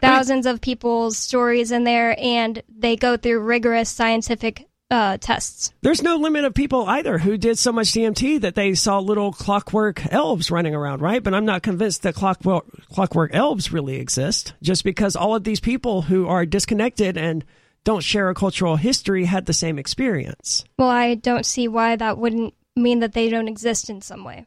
Thousands 0.00 0.46
of 0.46 0.60
people's 0.60 1.18
stories 1.18 1.72
in 1.72 1.84
there, 1.84 2.14
and 2.20 2.62
they 2.68 2.96
go 2.96 3.16
through 3.16 3.40
rigorous 3.40 3.88
scientific 3.88 4.68
uh, 4.90 5.16
tests. 5.18 5.72
There's 5.80 6.02
no 6.02 6.16
limit 6.16 6.44
of 6.44 6.54
people 6.54 6.86
either 6.86 7.18
who 7.18 7.36
did 7.36 7.58
so 7.58 7.72
much 7.72 7.88
DMT 7.88 8.42
that 8.42 8.54
they 8.54 8.74
saw 8.74 8.98
little 8.98 9.32
clockwork 9.32 10.12
elves 10.12 10.50
running 10.50 10.74
around, 10.74 11.00
right? 11.00 11.22
But 11.22 11.34
I'm 11.34 11.44
not 11.44 11.62
convinced 11.62 12.02
that 12.02 12.14
clockwork, 12.14 12.66
clockwork 12.88 13.34
elves 13.34 13.72
really 13.72 13.96
exist 13.96 14.52
just 14.62 14.84
because 14.84 15.16
all 15.16 15.34
of 15.34 15.44
these 15.44 15.60
people 15.60 16.02
who 16.02 16.28
are 16.28 16.46
disconnected 16.46 17.16
and 17.16 17.44
don't 17.86 18.02
share 18.02 18.28
a 18.28 18.34
cultural 18.34 18.74
history 18.74 19.24
had 19.24 19.46
the 19.46 19.52
same 19.52 19.78
experience. 19.78 20.64
Well, 20.76 20.88
I 20.88 21.14
don't 21.14 21.46
see 21.46 21.68
why 21.68 21.94
that 21.94 22.18
wouldn't 22.18 22.52
mean 22.74 22.98
that 22.98 23.12
they 23.12 23.30
don't 23.30 23.46
exist 23.46 23.88
in 23.88 24.02
some 24.02 24.24
way. 24.24 24.44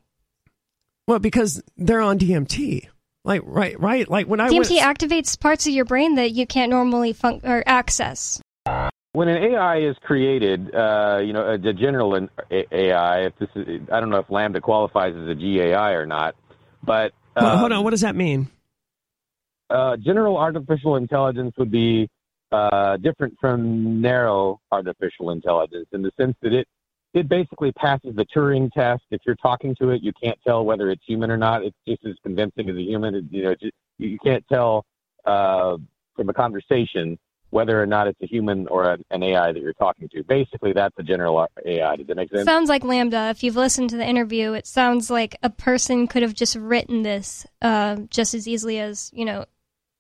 Well, 1.08 1.20
because 1.20 1.64
they're 1.78 2.02
on 2.02 2.20
DMT. 2.20 2.90
Like 3.24 3.42
right, 3.46 3.80
right. 3.80 4.08
Like 4.10 4.28
when 4.28 4.42
I 4.42 4.50
DMT 4.50 4.82
went... 4.82 5.00
activates 5.00 5.40
parts 5.40 5.66
of 5.66 5.74
your 5.74 5.86
brain 5.86 6.16
that 6.16 6.32
you 6.32 6.46
can't 6.46 6.70
normally 6.70 7.14
fun- 7.14 7.40
or 7.46 7.64
access. 7.66 8.42
When 9.14 9.30
an 9.30 9.54
AI 9.54 9.78
is 9.78 9.96
created, 10.04 10.76
uh, 10.76 11.20
you 11.24 11.32
know, 11.32 11.46
a, 11.46 11.54
a 11.54 11.74
general 11.74 12.28
AI. 12.52 13.20
If 13.22 13.38
this 13.40 13.50
is, 13.56 13.82
I 13.92 14.02
don't 14.02 14.10
know 14.10 14.20
if 14.20 14.28
LaMDA 14.28 14.62
qualifies 14.62 15.16
as 15.16 15.30
a 15.30 15.36
GAI 15.36 15.94
or 15.94 16.06
not, 16.06 16.36
but 16.84 17.14
um, 17.38 17.46
well, 17.46 17.58
hold 17.58 17.72
on. 17.72 17.84
What 17.86 17.92
does 17.92 18.02
that 18.02 18.16
mean? 18.18 18.50
Uh, 19.70 19.96
general 19.96 20.38
artificial 20.38 20.98
intelligence 20.98 21.54
would 21.58 21.72
be 21.72 22.10
uh, 22.52 22.98
different 22.98 23.36
from 23.40 24.02
narrow 24.02 24.60
artificial 24.72 25.32
intelligence 25.32 25.88
in 25.92 26.02
the 26.02 26.12
sense 26.18 26.36
that 26.42 26.54
it 26.54 26.68
it 27.14 27.28
basically 27.28 27.72
passes 27.72 28.16
the 28.16 28.26
Turing 28.26 28.72
test. 28.72 29.02
If 29.10 29.22
you're 29.26 29.36
talking 29.36 29.76
to 29.82 29.90
it, 29.90 30.04
you 30.04 30.12
can't 30.22 30.38
tell 30.46 30.64
whether 30.64 30.92
it's 30.92 31.04
human 31.06 31.32
or 31.32 31.38
not. 31.38 31.64
It's 31.64 31.76
just 31.88 32.06
as 32.06 32.16
convincing 32.22 32.70
as 32.70 32.76
a 32.76 32.82
human. 32.82 33.16
It, 33.16 33.26
you 33.32 33.44
know, 33.44 33.56
just, 33.56 33.74
you 33.98 34.20
can't 34.24 34.46
tell 34.48 34.86
uh, 35.26 35.78
from 36.16 36.30
a 36.30 36.34
conversation 36.34 37.18
whether 37.52 37.82
or 37.82 37.88
not 37.88 38.06
it's 38.06 38.22
a 38.22 38.28
human 38.28 38.68
or 38.68 38.98
an 39.10 39.24
AI 39.24 39.52
that 39.52 39.60
you're 39.60 39.74
talking 39.74 40.08
to. 40.10 40.24
Basically, 40.24 40.72
that's 40.72 40.94
a 41.00 41.04
general 41.04 41.48
AI. 41.66 41.96
Does 41.96 42.06
that 42.06 42.16
make 42.16 42.30
sense? 42.30 42.46
Sounds 42.46 42.70
like 42.70 42.84
LaMDA. 42.84 43.32
If 43.32 43.44
you've 43.44 43.56
listened 43.56 43.90
to 43.90 43.98
the 43.98 44.06
interview, 44.06 44.54
it 44.54 44.68
sounds 44.68 45.10
like 45.10 45.36
a 45.42 45.50
person 45.50 46.08
could 46.08 46.22
have 46.22 46.36
just 46.36 46.56
written 46.56 47.02
this 47.02 47.48
uh, 47.64 47.98
just 48.10 48.36
as 48.36 48.48
easily 48.48 48.80
as 48.80 49.10
you 49.16 49.26
know 49.26 49.46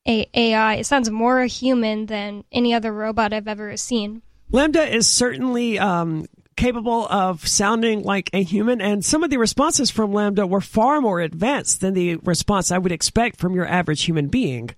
a 0.09 0.29
AI. 0.33 0.75
It 0.75 0.85
sounds 0.85 1.09
more 1.09 1.43
human 1.45 2.07
than 2.07 2.43
any 2.51 2.73
other 2.73 2.91
robot 2.91 3.31
I've 3.31 3.47
ever 3.47 3.77
seen. 3.77 4.21
LaMDA 4.51 4.91
is 4.91 5.07
certainly 5.07 5.77
um, 5.77 6.25
capable 6.57 7.07
of 7.07 7.47
sounding 7.47 8.01
like 8.01 8.29
a 8.33 8.43
human, 8.43 8.81
and 8.81 9.05
some 9.05 9.23
of 9.23 9.29
the 9.29 9.37
responses 9.37 9.91
from 9.91 10.11
LaMDA 10.11 10.49
were 10.49 10.61
far 10.61 10.99
more 10.99 11.21
advanced 11.21 11.81
than 11.81 11.93
the 11.93 12.15
response 12.17 12.71
I 12.71 12.79
would 12.79 12.91
expect 12.91 13.39
from 13.39 13.53
your 13.53 13.67
average 13.67 14.03
human 14.03 14.27
being. 14.27 14.71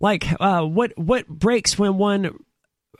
Like, 0.00 0.26
uh, 0.40 0.62
what 0.62 0.92
what 0.98 1.28
breaks 1.28 1.78
when 1.78 1.96
one 1.96 2.36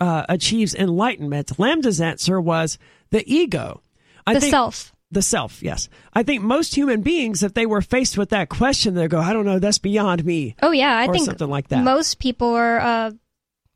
uh, 0.00 0.24
achieves 0.28 0.74
enlightenment? 0.74 1.48
LaMDA's 1.58 2.00
answer 2.00 2.40
was 2.40 2.78
the 3.10 3.24
ego. 3.26 3.82
I 4.26 4.34
the 4.34 4.40
think, 4.40 4.52
self 4.52 4.93
the 5.14 5.22
self, 5.22 5.62
yes. 5.62 5.88
I 6.12 6.22
think 6.22 6.42
most 6.42 6.74
human 6.74 7.00
beings, 7.00 7.42
if 7.42 7.54
they 7.54 7.66
were 7.66 7.80
faced 7.80 8.18
with 8.18 8.30
that 8.30 8.48
question, 8.48 8.94
they 8.94 9.08
go, 9.08 9.18
I 9.18 9.32
don't 9.32 9.46
know, 9.46 9.58
that's 9.58 9.78
beyond 9.78 10.24
me. 10.24 10.56
Oh, 10.62 10.72
yeah. 10.72 10.96
I 10.96 11.06
think 11.06 11.24
something 11.24 11.48
like 11.48 11.68
that. 11.68 11.82
Most 11.82 12.18
people 12.18 12.48
are, 12.54 12.80
uh, 12.80 13.10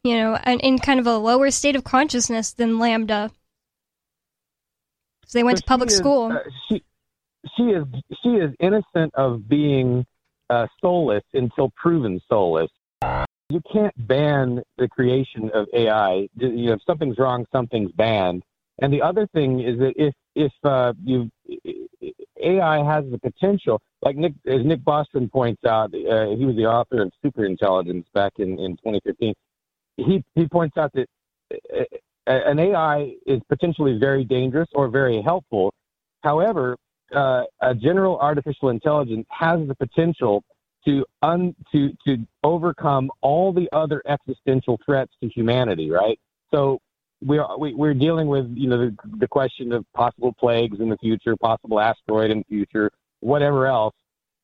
you 0.03 0.17
know, 0.17 0.37
in 0.37 0.79
kind 0.79 1.01
of 1.01 1.07
a 1.07 1.17
lower 1.17 1.51
state 1.51 1.77
of 1.77 1.85
consciousness 1.85 2.53
than 2.53 2.75
LaMDA. 2.75 3.31
So 5.27 5.39
they 5.39 5.43
went 5.43 5.59
to 5.59 5.65
public 5.65 5.91
is, 5.91 5.97
school. 5.97 6.33
Uh, 6.33 6.39
she, 6.69 6.83
she, 7.57 7.63
is, 7.65 7.85
she 8.23 8.31
is 8.31 8.51
innocent 8.61 9.15
of 9.15 9.49
being 9.49 10.07
uh, 10.51 10.67
soulless 10.81 11.25
until 11.35 11.71
proven 11.77 12.21
soulless. 12.29 12.71
you 13.51 13.61
can't 13.73 13.95
ban 14.07 14.63
the 14.79 14.89
creation 14.89 15.51
of 15.55 15.67
AI. 15.75 16.29
You 16.37 16.67
know, 16.67 16.73
if 16.75 16.81
something's 16.87 17.19
wrong, 17.19 17.47
something's 17.53 17.93
banned. 17.93 18.43
And 18.81 18.93
the 18.93 19.03
other 19.03 19.27
thing 19.29 19.61
is 19.61 19.79
that 19.79 19.95
if 19.97 20.15
if 20.35 20.53
uh, 20.65 20.93
you 21.05 21.31
AI 22.41 22.85
has 22.85 23.05
the 23.11 23.19
potential, 23.19 23.81
like 24.03 24.17
Nick 24.17 24.35
as 24.47 24.65
Nick 24.65 24.81
Bostrom 24.81 25.31
points 25.31 25.65
out, 25.65 25.93
uh, 25.95 26.31
he 26.37 26.45
was 26.45 26.57
the 26.57 26.67
author 26.67 27.03
of 27.03 27.13
Superintelligence 27.25 28.05
back 28.15 28.35
in, 28.39 28.59
in 28.59 28.77
2015. 28.77 29.35
He 29.97 30.25
he 30.35 30.47
points 30.47 30.77
out 30.77 30.93
that 30.95 31.09
uh, 31.53 31.85
an 32.27 32.59
AI 32.59 33.15
is 33.27 33.41
potentially 33.49 33.99
very 33.99 34.25
dangerous 34.25 34.69
or 34.75 34.89
very 34.89 35.23
helpful. 35.23 35.73
However, 36.21 36.77
uh, 37.15 37.45
a 37.61 37.75
general 37.75 38.19
artificial 38.19 38.69
intelligence 38.69 39.27
has 39.31 39.67
the 39.67 39.75
potential 39.75 40.45
to 40.85 41.05
un, 41.23 41.55
to 41.73 41.91
to 42.07 42.19
overcome 42.45 43.11
all 43.23 43.53
the 43.53 43.69
other 43.73 44.03
existential 44.07 44.79
threats 44.85 45.13
to 45.21 45.29
humanity. 45.29 45.91
Right. 45.91 46.21
So 46.53 46.79
we, 47.21 47.39
are 47.39 47.59
we 47.59 47.75
we're 47.75 47.95
dealing 47.95 48.29
with 48.29 48.47
you 48.55 48.69
know 48.69 48.79
the, 48.79 48.97
the 49.19 49.29
question 49.29 49.73
of 49.73 49.85
possible 49.95 50.33
plagues 50.39 50.81
in 50.81 50.89
the 50.89 50.97
future, 50.99 51.37
possible 51.37 51.81
asteroid 51.81 52.31
in 52.31 52.39
the 52.39 52.45
future, 52.45 52.91
whatever 53.21 53.67
else. 53.67 53.95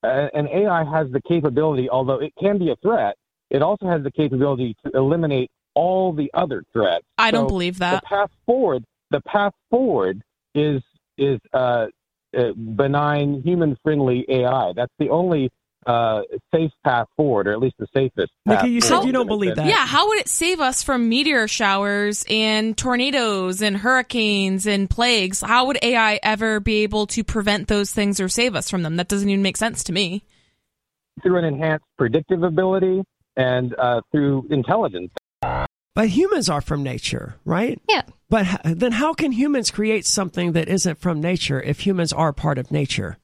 Uh, 0.03 0.29
and 0.35 0.49
AI 0.49 0.85
has 0.85 1.11
the 1.13 1.23
capability, 1.23 1.89
although 1.89 2.21
it 2.21 2.33
can 2.39 2.59
be 2.59 2.71
a 2.71 2.77
threat, 2.77 3.17
it 3.51 3.63
also 3.63 3.87
has 3.87 4.03
the 4.03 4.11
capability 4.11 4.77
to 4.85 4.91
eliminate 4.95 5.51
all 5.75 6.13
the 6.13 6.31
other 6.35 6.63
threats. 6.73 7.05
I 7.17 7.31
don't 7.31 7.49
believe 7.49 7.79
that. 7.79 8.03
The 8.03 8.07
path 8.07 8.31
forward, 8.45 8.85
the 9.11 9.21
path 9.23 9.55
forward 9.71 10.23
is 10.55 10.83
is 11.17 11.39
uh, 11.53 11.87
uh, 12.37 12.53
benign, 12.53 13.41
human-friendly 13.43 14.27
AI. 14.29 14.73
That's 14.75 14.93
the 14.99 15.11
only 15.11 15.51
uh, 15.87 16.23
safe 16.55 16.71
path 16.85 17.07
forward, 17.17 17.47
or 17.47 17.53
at 17.53 17.61
least 17.61 17.77
the 17.79 17.87
safest. 17.95 18.33
Nikki, 18.47 18.71
you 18.71 18.81
said 18.81 19.05
you 19.05 19.13
don't 19.13 19.27
believe 19.27 19.57
that. 19.57 19.67
Yeah, 19.67 19.87
how 19.87 20.09
would 20.09 20.19
it 20.19 20.29
save 20.29 20.61
us 20.61 20.83
from 20.83 21.09
meteor 21.09 21.49
showers 21.49 22.25
and 22.29 22.77
tornadoes 22.77 23.63
and 23.63 23.77
hurricanes 23.77 24.67
and 24.67 24.89
plagues? 24.89 25.41
How 25.41 25.67
would 25.67 25.79
AI 25.83 26.19
ever 26.23 26.61
be 26.61 26.83
able 26.83 27.07
to 27.09 27.25
prevent 27.25 27.69
those 27.69 27.93
things 27.93 28.21
or 28.21 28.29
save 28.29 28.55
us 28.55 28.71
from 28.71 28.83
them? 28.83 28.97
That 28.97 29.09
doesn't 29.09 29.29
even 29.29 29.43
make 29.43 29.57
sense 29.57 29.85
to 29.85 29.93
me. 29.93 30.25
Through 31.23 31.39
an 31.39 31.45
enhanced 31.45 31.85
predictive 31.97 32.43
ability 32.43 33.03
and 33.37 33.75
uh, 33.79 34.01
through 34.11 34.47
intelligence. 34.51 35.11
But 35.95 36.09
humans 36.09 36.49
are 36.49 36.61
from 36.61 36.83
nature, 36.83 37.37
right? 37.45 37.81
Yeah. 37.89 38.03
But 38.29 38.47
then 38.65 38.93
how 38.93 39.15
can 39.15 39.31
humans 39.31 39.71
create 39.71 40.05
something 40.07 40.53
that 40.53 40.69
isn't 40.69 40.99
from 40.99 41.21
nature 41.21 41.61
if 41.61 41.87
humans 41.87 42.13
are 42.13 42.33
part 42.33 42.59
of 42.59 42.73
nature? 42.73 43.19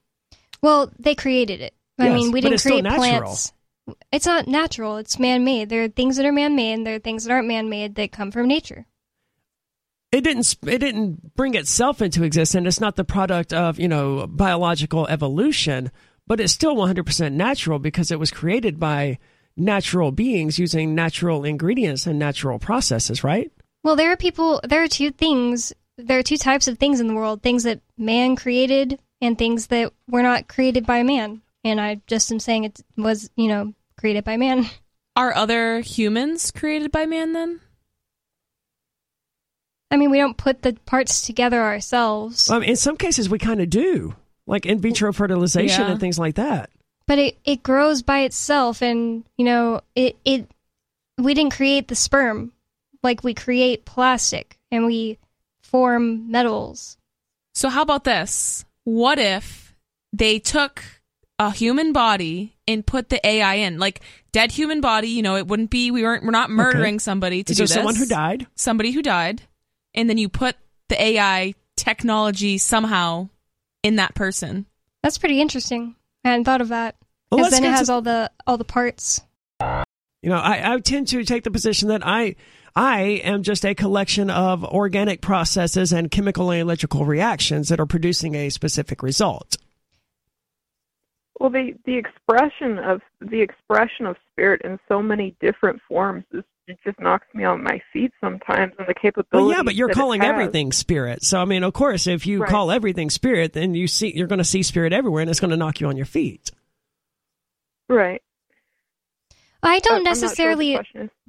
Well, 0.61 0.91
they 0.97 1.15
created 1.15 1.59
it. 1.59 1.73
I 1.99 2.07
Yes, 2.07 2.15
mean, 2.15 2.31
we 2.31 2.41
didn't 2.41 2.61
create 2.61 2.83
plants. 2.83 3.53
It's 4.11 4.25
not 4.25 4.47
natural. 4.47 4.97
It's 4.97 5.19
man-made. 5.19 5.69
There 5.69 5.83
are 5.83 5.87
things 5.89 6.17
that 6.17 6.25
are 6.25 6.31
man-made, 6.31 6.73
and 6.73 6.87
there 6.87 6.95
are 6.95 6.99
things 6.99 7.23
that 7.23 7.33
aren't 7.33 7.47
man-made 7.47 7.95
that 7.95 8.11
come 8.11 8.31
from 8.31 8.47
nature. 8.47 8.85
It 10.11 10.23
didn't. 10.23 10.57
It 10.67 10.79
didn't 10.79 11.35
bring 11.35 11.55
itself 11.55 12.01
into 12.01 12.23
existence. 12.23 12.67
It's 12.67 12.81
not 12.81 12.95
the 12.95 13.05
product 13.05 13.53
of 13.53 13.79
you 13.79 13.87
know 13.87 14.27
biological 14.27 15.07
evolution, 15.07 15.89
but 16.27 16.39
it's 16.39 16.53
still 16.53 16.75
100% 16.75 17.33
natural 17.33 17.79
because 17.79 18.11
it 18.11 18.19
was 18.19 18.29
created 18.29 18.79
by 18.79 19.17
natural 19.55 20.11
beings 20.11 20.59
using 20.59 20.95
natural 20.95 21.43
ingredients 21.43 22.05
and 22.07 22.19
natural 22.19 22.59
processes. 22.59 23.23
Right? 23.23 23.51
Well, 23.83 23.95
there 23.95 24.11
are 24.11 24.17
people. 24.17 24.59
There 24.63 24.83
are 24.83 24.87
two 24.87 25.11
things. 25.11 25.73
There 25.97 26.19
are 26.19 26.23
two 26.23 26.37
types 26.37 26.67
of 26.67 26.77
things 26.77 26.99
in 26.99 27.07
the 27.07 27.15
world: 27.15 27.41
things 27.41 27.63
that 27.63 27.81
man 27.97 28.35
created 28.35 28.99
and 29.21 29.37
things 29.37 29.67
that 29.67 29.93
were 30.09 30.23
not 30.23 30.47
created 30.47 30.85
by 30.85 31.03
man. 31.03 31.41
And 31.63 31.79
I 31.79 32.01
just 32.07 32.31
am 32.31 32.39
saying 32.39 32.63
it 32.63 32.81
was, 32.97 33.29
you 33.35 33.47
know, 33.47 33.73
created 33.97 34.23
by 34.23 34.37
man. 34.37 34.65
Are 35.15 35.33
other 35.35 35.81
humans 35.81 36.51
created 36.51 36.91
by 36.91 37.05
man 37.05 37.33
then? 37.33 37.59
I 39.91 39.97
mean, 39.97 40.09
we 40.09 40.17
don't 40.17 40.37
put 40.37 40.61
the 40.61 40.73
parts 40.85 41.21
together 41.21 41.61
ourselves, 41.61 42.49
Um, 42.49 42.63
in 42.63 42.77
some 42.77 42.95
cases, 42.95 43.29
we 43.29 43.37
kind 43.37 43.59
of 43.61 43.69
do, 43.69 44.15
like 44.47 44.65
in 44.65 44.79
vitro 44.79 45.11
fertilization 45.11 45.85
Yeah. 45.85 45.91
and 45.91 45.99
things 45.99 46.17
like 46.17 46.35
that. 46.35 46.69
but 47.07 47.19
it, 47.19 47.37
it 47.43 47.61
grows 47.61 48.01
by 48.01 48.19
itself. 48.21 48.81
And 48.81 49.25
you 49.37 49.43
know, 49.43 49.81
it 49.95 50.15
it 50.23 50.49
we 51.17 51.33
didn't 51.33 51.53
create 51.53 51.89
the 51.89 51.95
sperm 51.95 52.53
like 53.03 53.23
we 53.23 53.33
create 53.33 53.83
plastic 53.83 54.57
and 54.71 54.85
we 54.85 55.17
form 55.61 56.31
metals. 56.31 56.97
So 57.53 57.67
how 57.67 57.81
about 57.81 58.05
this? 58.05 58.63
What 58.85 59.19
if 59.19 59.75
they 60.13 60.39
took 60.39 60.83
a 61.47 61.51
human 61.51 61.91
body 61.93 62.55
and 62.67 62.85
put 62.85 63.09
the 63.09 63.25
AI 63.25 63.55
in, 63.55 63.79
like 63.79 64.01
dead 64.31 64.51
human 64.51 64.81
body? 64.81 65.09
You 65.09 65.21
know, 65.21 65.35
it 65.35 65.47
wouldn't 65.47 65.69
be 65.69 65.91
we 65.91 66.03
weren't 66.03 66.23
we're 66.23 66.31
not 66.31 66.49
murdering 66.49 66.99
somebody 66.99 67.43
to 67.43 67.51
Is 67.51 67.57
do 67.57 67.61
there 67.61 67.67
this. 67.67 67.73
someone 67.75 67.95
who 67.95 68.05
died? 68.05 68.47
Somebody 68.55 68.91
who 68.91 69.01
died, 69.01 69.41
and 69.93 70.09
then 70.09 70.17
you 70.17 70.29
put 70.29 70.55
the 70.89 71.01
AI 71.01 71.53
technology 71.75 72.57
somehow 72.57 73.29
in 73.83 73.95
that 73.95 74.13
person. 74.15 74.65
That's 75.03 75.17
pretty 75.17 75.41
interesting. 75.41 75.95
I 76.23 76.29
hadn't 76.29 76.43
thought 76.45 76.61
of 76.61 76.67
that 76.69 76.95
Well, 77.31 77.39
because 77.39 77.51
let's 77.53 77.61
then 77.61 77.73
it 77.73 77.75
has 77.75 77.87
to- 77.87 77.93
all 77.93 78.01
the 78.01 78.31
all 78.45 78.57
the 78.57 78.65
parts. 78.65 79.21
You 80.23 80.29
know, 80.29 80.37
I, 80.37 80.73
I 80.75 80.79
tend 80.79 81.07
to 81.09 81.23
take 81.23 81.43
the 81.43 81.49
position 81.51 81.89
that 81.89 82.05
I 82.05 82.35
I 82.75 83.01
am 83.23 83.41
just 83.43 83.65
a 83.65 83.73
collection 83.73 84.29
of 84.29 84.63
organic 84.63 85.19
processes 85.21 85.91
and 85.91 86.09
chemical 86.11 86.51
and 86.51 86.61
electrical 86.61 87.05
reactions 87.05 87.69
that 87.69 87.79
are 87.79 87.85
producing 87.87 88.35
a 88.35 88.49
specific 88.49 89.01
result. 89.01 89.57
Well, 91.41 91.49
the 91.49 91.73
the 91.87 91.97
expression 91.97 92.77
of 92.77 93.01
the 93.19 93.41
expression 93.41 94.05
of 94.05 94.15
spirit 94.31 94.61
in 94.63 94.77
so 94.87 95.01
many 95.01 95.35
different 95.41 95.81
forms 95.87 96.23
is 96.31 96.43
it 96.67 96.77
just 96.85 96.99
knocks 96.99 97.25
me 97.33 97.45
on 97.45 97.63
my 97.63 97.81
feet 97.91 98.11
sometimes, 98.21 98.73
and 98.77 98.87
the 98.87 98.93
capability. 98.93 99.47
Well, 99.47 99.57
yeah, 99.57 99.63
but 99.63 99.73
you're 99.73 99.89
calling 99.89 100.21
everything 100.21 100.71
spirit. 100.71 101.23
So 101.23 101.41
I 101.41 101.45
mean, 101.45 101.63
of 101.63 101.73
course, 101.73 102.05
if 102.05 102.27
you 102.27 102.41
Right. 102.41 102.49
call 102.49 102.69
everything 102.69 103.09
spirit, 103.09 103.53
then 103.53 103.73
you 103.73 103.87
see 103.87 104.15
you're 104.15 104.27
going 104.27 104.37
to 104.37 104.43
see 104.43 104.61
spirit 104.61 104.93
everywhere, 104.93 105.21
and 105.21 105.31
it's 105.31 105.39
going 105.39 105.49
to 105.49 105.57
knock 105.57 105.81
you 105.81 105.87
on 105.87 105.97
your 105.97 106.05
feet. 106.05 106.51
right. 107.89 108.21
I 109.63 109.79
don't 109.79 109.97
I'm 109.97 110.03
not 110.03 110.15
sure 110.17 110.55
necessarily 110.55 110.79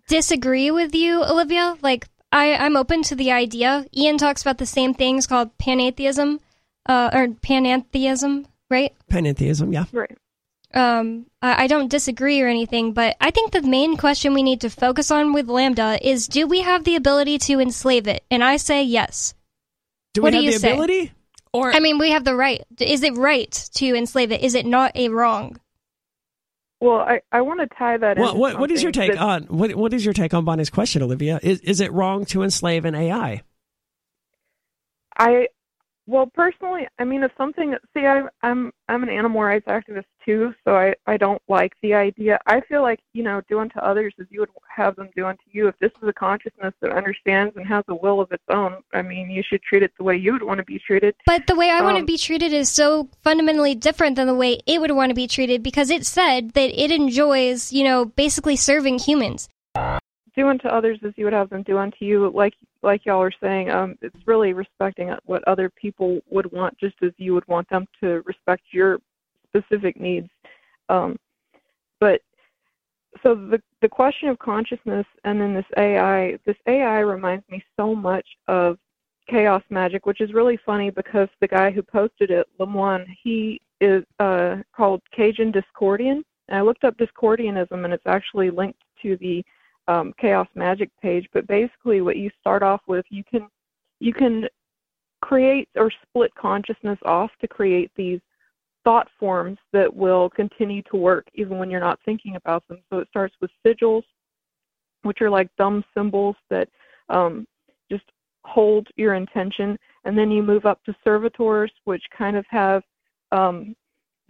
disagree 0.09 0.71
with 0.71 0.95
you, 0.95 1.25
Olivia. 1.25 1.79
Like 1.81 2.07
I, 2.31 2.55
I'm 2.57 2.77
open 2.77 3.03
to 3.05 3.15
the 3.15 3.33
idea. 3.33 3.87
Ian 3.97 4.19
talks 4.19 4.43
about 4.43 4.59
the 4.59 4.67
same 4.67 4.93
things 4.93 5.27
called 5.27 5.57
pantheism, 5.57 6.41
uh, 6.85 7.09
or 7.15 7.29
panentheism, 7.29 8.45
right? 8.73 8.93
Panentheism, 9.11 9.73
yeah. 9.73 9.85
Right. 9.93 10.19
Um, 10.75 11.27
I, 11.43 11.65
I 11.65 11.67
don't 11.67 11.91
disagree 11.91 12.41
or 12.41 12.49
anything, 12.49 12.95
but 12.95 13.17
I 13.21 13.31
think 13.31 13.53
the 13.53 13.63
main 13.63 13.97
question 13.97 14.33
we 14.35 14.43
need 14.43 14.63
to 14.63 14.71
focus 14.71 15.11
on 15.11 15.33
with 15.35 15.47
LaMDA 15.47 16.01
is: 16.01 16.27
Do 16.27 16.47
we 16.47 16.63
have 16.63 16.85
the 16.85 16.97
ability 16.97 17.39
to 17.39 17.61
enslave 17.61 18.09
it? 18.09 18.25
And 18.31 18.43
I 18.43 18.57
say 18.57 18.83
yes. 18.83 19.35
Do 20.15 20.23
What 20.23 20.33
we 20.33 20.39
do 20.39 20.45
have 20.45 20.45
you 20.45 20.53
the 20.53 20.59
say? 20.59 20.73
ability? 20.73 21.13
Or 21.53 21.71
I 21.71 21.81
mean, 21.81 21.99
we 21.99 22.11
have 22.11 22.25
the 22.25 22.35
right. 22.35 22.65
Is 22.81 23.03
it 23.03 23.15
right 23.17 23.53
to 23.75 23.95
enslave 23.95 24.33
it? 24.33 24.41
Is 24.43 24.55
it 24.55 24.65
not 24.65 24.97
a 24.97 25.11
wrong? 25.11 25.61
Well, 26.81 26.99
I, 27.01 27.21
I 27.31 27.43
want 27.43 27.61
to 27.61 27.67
tie 27.77 27.97
that 27.99 28.17
in. 28.17 28.23
What 28.23 28.37
what, 28.37 28.59
what 28.59 28.71
is 28.71 28.83
your 28.83 28.91
take 28.91 29.13
that, 29.13 29.21
on 29.21 29.45
what 29.45 29.75
what 29.75 29.93
is 29.93 30.05
your 30.05 30.15
take 30.15 30.35
on 30.35 30.45
Bonnie's 30.45 30.71
question, 30.71 31.03
Olivia? 31.03 31.39
Is 31.43 31.61
is 31.61 31.81
it 31.81 31.93
wrong 31.93 32.25
to 32.27 32.43
enslave 32.43 32.85
an 32.87 32.95
AI? 32.95 33.43
I 35.17 35.49
well 36.13 36.27
personally, 36.27 36.87
I 36.99 37.05
mean, 37.05 37.23
if 37.23 37.33
something 37.39 37.75
see, 37.95 38.07
I'm 38.07 38.29
I'm 38.43 38.71
I'm 38.89 39.03
an 39.03 39.09
animal 39.09 39.43
rights 39.43 39.67
activist 39.67 40.05
too, 40.25 40.55
so 40.65 40.77
I 40.77 40.95
I 41.07 41.17
don't 41.17 41.41
like 41.49 41.73
the 41.83 41.95
idea. 41.95 42.39
I 42.47 42.61
feel 42.61 42.83
like 42.83 43.01
you 43.15 43.23
know, 43.23 43.41
do 43.49 43.59
unto 43.61 43.79
others 43.81 44.13
as 44.21 44.27
you 44.31 44.41
would 44.41 44.51
have 44.69 44.95
them 44.97 45.09
do 45.17 45.27
unto 45.27 45.43
you. 45.51 45.69
If 45.69 45.79
this 45.81 45.91
is 46.03 46.09
a 46.09 46.13
consciousness 46.13 46.75
that 46.81 46.93
understands 46.93 47.57
and 47.57 47.67
has 47.67 47.85
a 47.89 47.95
will 47.95 48.21
of 48.21 48.31
its 48.31 48.45
own, 48.51 48.77
I 48.93 49.01
mean, 49.03 49.31
you 49.31 49.43
should 49.43 49.63
treat 49.63 49.83
it 49.83 49.93
the 49.97 50.05
way 50.05 50.17
you 50.17 50.33
would 50.33 50.43
want 50.43 50.59
to 50.59 50.65
be 50.65 50.79
treated. 50.79 51.15
But 51.27 51.47
the 51.47 51.57
way 51.57 51.71
I 51.71 51.81
want 51.81 51.97
to 51.97 52.01
Um, 52.01 52.07
be 52.07 52.19
treated 52.19 52.53
is 52.53 52.71
so 52.71 53.09
fundamentally 53.23 53.75
different 53.75 54.17
than 54.17 54.27
the 54.27 54.35
way 54.35 54.61
it 54.67 54.81
would 54.83 54.93
want 54.93 55.11
to 55.11 55.15
be 55.15 55.27
treated 55.27 55.63
because 55.63 55.91
it 55.91 56.05
said 56.05 56.53
that 56.53 56.71
it 56.79 56.91
enjoys, 56.91 57.73
you 57.73 57.85
know, 57.85 58.05
basically 58.05 58.57
serving 58.57 58.99
humans. 58.99 59.49
Do 60.35 60.49
unto 60.49 60.69
others 60.69 60.99
as 61.05 61.13
you 61.17 61.25
would 61.25 61.35
have 61.35 61.51
them 61.51 61.63
do 61.63 61.79
unto 61.79 62.05
you. 62.05 62.31
Like 62.31 62.55
like 62.83 63.05
y'all 63.05 63.23
are 63.23 63.33
saying 63.43 63.71
um 63.71 63.97
it's 64.01 64.27
really 64.27 64.53
respecting 64.53 65.15
what 65.25 65.47
other 65.47 65.71
people 65.71 66.21
would 66.31 66.51
want 66.53 66.77
just 66.79 66.97
as 67.03 67.13
you 67.19 67.35
would 67.35 67.47
want 67.49 67.69
them 67.69 67.87
to 68.01 68.23
respect 68.25 68.63
your 68.71 68.99
specific 69.49 70.01
needs. 70.01 70.29
Um 70.89 71.17
but 72.01 72.21
so 73.23 73.35
the 73.35 73.61
the 73.83 73.89
question 73.89 74.29
of 74.29 74.39
consciousness 74.39 75.07
and 75.25 75.41
then 75.41 75.55
this 75.55 75.67
AI 75.77 76.39
this 76.47 76.57
AI 76.67 77.01
reminds 77.01 77.49
me 77.51 77.63
so 77.77 77.95
much 77.95 78.27
of 78.49 78.79
chaos 79.29 79.63
magic 79.71 80.05
which 80.07 80.21
is 80.21 80.33
really 80.33 80.59
funny 80.67 80.91
because 80.91 81.29
the 81.41 81.49
guy 81.49 81.71
who 81.71 81.83
posted 81.83 82.31
it 82.31 82.47
Lemoine 82.59 83.07
he 83.23 83.61
is 83.81 84.05
uh 84.19 84.57
called 84.75 85.03
Cajun 85.15 85.53
Discordian. 85.53 86.23
And 86.49 86.59
I 86.59 86.63
looked 86.63 86.85
up 86.85 86.97
Discordianism 86.97 87.85
and 87.85 87.93
it's 87.93 88.07
actually 88.07 88.51
linked 88.51 88.81
to 89.03 89.17
the 89.19 89.45
um, 89.89 90.13
chaos 90.21 90.47
magic 90.55 90.91
page 91.01 91.27
but 91.33 91.47
basically 91.47 92.01
what 92.01 92.17
you 92.17 92.31
start 92.41 92.63
off 92.63 92.81
with 92.87 93.05
you 93.11 93.23
can 93.31 93.49
you 94.01 94.13
can 94.13 94.47
create 95.21 95.69
or 95.77 95.91
split 96.03 96.33
consciousness 96.35 96.99
off 97.05 97.31
to 97.41 97.49
create 97.49 97.91
these 97.97 98.21
thought 98.85 99.09
forms 99.19 99.59
that 99.73 99.93
will 99.95 100.29
continue 100.31 100.83
to 100.83 100.97
work 100.97 101.27
even 101.35 101.59
when 101.59 101.71
you're 101.71 101.81
not 101.81 101.99
thinking 102.05 102.37
about 102.37 102.67
them 102.69 102.79
so 102.91 102.99
it 102.99 103.09
starts 103.09 103.35
with 103.41 103.51
sigils 103.67 104.03
which 105.03 105.21
are 105.21 105.31
like 105.31 105.49
dumb 105.59 105.85
symbols 105.95 106.37
that 106.49 106.69
um, 107.09 107.47
just 107.91 108.05
hold 108.45 108.89
your 108.97 109.15
intention. 109.15 109.79
And 110.05 110.17
then 110.17 110.31
you 110.31 110.43
move 110.43 110.67
up 110.67 110.83
to 110.85 110.95
servitors, 111.05 111.73
which 111.85 112.03
kind 112.17 112.37
of 112.37 112.45
have 112.49 112.83
um, 113.31 113.75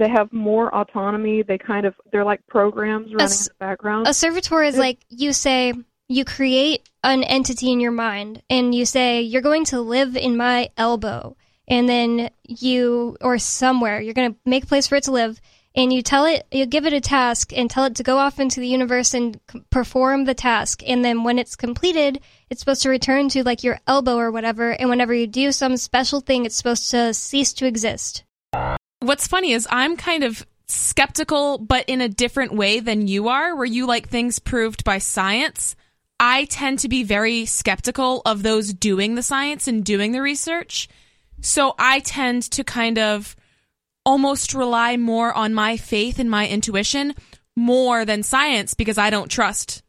they 0.02 0.09
have 0.09 0.32
more 0.32 0.75
autonomy. 0.75 1.42
They 1.42 1.59
kind 1.59 1.87
of 1.87 1.94
they're 2.11 2.25
like 2.25 2.44
programs 2.49 3.14
running 3.14 3.25
s- 3.25 3.47
in 3.47 3.52
the 3.59 3.64
background. 3.64 4.09
A 4.09 4.14
servitor 4.14 4.62
is 4.62 4.76
like 4.76 4.99
you 5.09 5.32
say 5.32 5.73
you 6.09 6.25
create 6.25 6.88
an 7.04 7.23
entity 7.23 7.71
in 7.71 7.78
your 7.78 7.92
mind 7.92 8.42
and 8.50 8.75
you 8.75 8.85
say 8.85 9.23
you're 9.23 9.42
going 9.42 9.64
to 9.66 9.80
live 9.80 10.16
in 10.16 10.37
my 10.37 10.71
elbow 10.76 11.37
and 11.68 11.88
then 11.88 12.30
you 12.44 13.16
or 13.21 13.38
somewhere 13.38 14.00
you're 14.00 14.12
going 14.12 14.32
to 14.32 14.38
make 14.44 14.64
a 14.64 14.66
place 14.66 14.88
for 14.88 14.97
it 14.97 15.04
to 15.04 15.12
live 15.12 15.40
and 15.75 15.92
you 15.92 16.02
tell 16.02 16.26
it 16.26 16.47
you 16.50 16.66
give 16.66 16.85
it 16.85 16.92
a 16.92 17.00
task 17.00 17.52
and 17.56 17.71
tell 17.71 17.85
it 17.85 17.94
to 17.94 18.02
go 18.02 18.18
off 18.18 18.40
into 18.40 18.61
the 18.61 18.66
universe 18.66 19.14
and 19.14 19.40
c- 19.50 19.62
perform 19.71 20.25
the 20.25 20.35
task 20.35 20.82
and 20.87 21.04
then 21.04 21.23
when 21.25 21.38
it's 21.38 21.56
completed 21.56 22.21
it's 22.50 22.61
supposed 22.61 22.82
to 22.82 22.90
return 22.90 23.28
to 23.28 23.42
like 23.44 23.62
your 23.62 23.78
elbow 23.87 24.16
or 24.16 24.30
whatever 24.30 24.73
and 24.73 24.90
whenever 24.90 25.14
you 25.14 25.26
do 25.26 25.50
some 25.52 25.76
special 25.76 26.21
thing 26.21 26.44
it's 26.44 26.56
supposed 26.56 26.90
to 26.90 27.14
cease 27.14 27.52
to 27.52 27.66
exist 27.66 28.25
What's 29.02 29.26
funny 29.26 29.52
is 29.52 29.66
I'm 29.71 29.97
kind 29.97 30.25
of 30.25 30.47
skeptical, 30.68 31.59
but 31.59 31.88
in 31.88 32.00
a 32.00 32.09
different 32.09 32.54
way 32.54 32.80
than 32.80 33.06
you 33.06 33.28
are, 33.28 33.54
where 33.54 33.66
you 33.66 33.87
like 33.87 34.09
things 34.09 34.38
proved 34.38 34.85
by 34.85 34.99
science. 34.99 35.76
I 36.18 36.44
tend 36.44 36.78
to 36.80 36.88
be 36.88 37.02
very 37.02 37.47
skeptical 37.47 38.23
of 38.25 38.42
those 38.42 38.73
doing 38.73 39.16
the 39.16 39.23
science 39.23 39.66
and 39.66 39.85
doing 39.85 40.12
the 40.12 40.23
research. 40.23 40.88
So 41.40 41.75
I 41.78 41.99
tend 42.00 42.44
to 42.52 42.64
kind 42.64 42.99
of 42.99 43.35
almost 44.04 44.54
rely 44.54 44.97
more 44.97 45.32
on 45.32 45.52
my 45.52 45.76
faith 45.76 46.18
and 46.18 46.30
my 46.30 46.49
intuition 46.49 47.14
more 47.56 48.04
than 48.04 48.23
science 48.23 48.75
because 48.75 48.99
I 48.99 49.11
don't 49.11 49.30
trust 49.30 49.82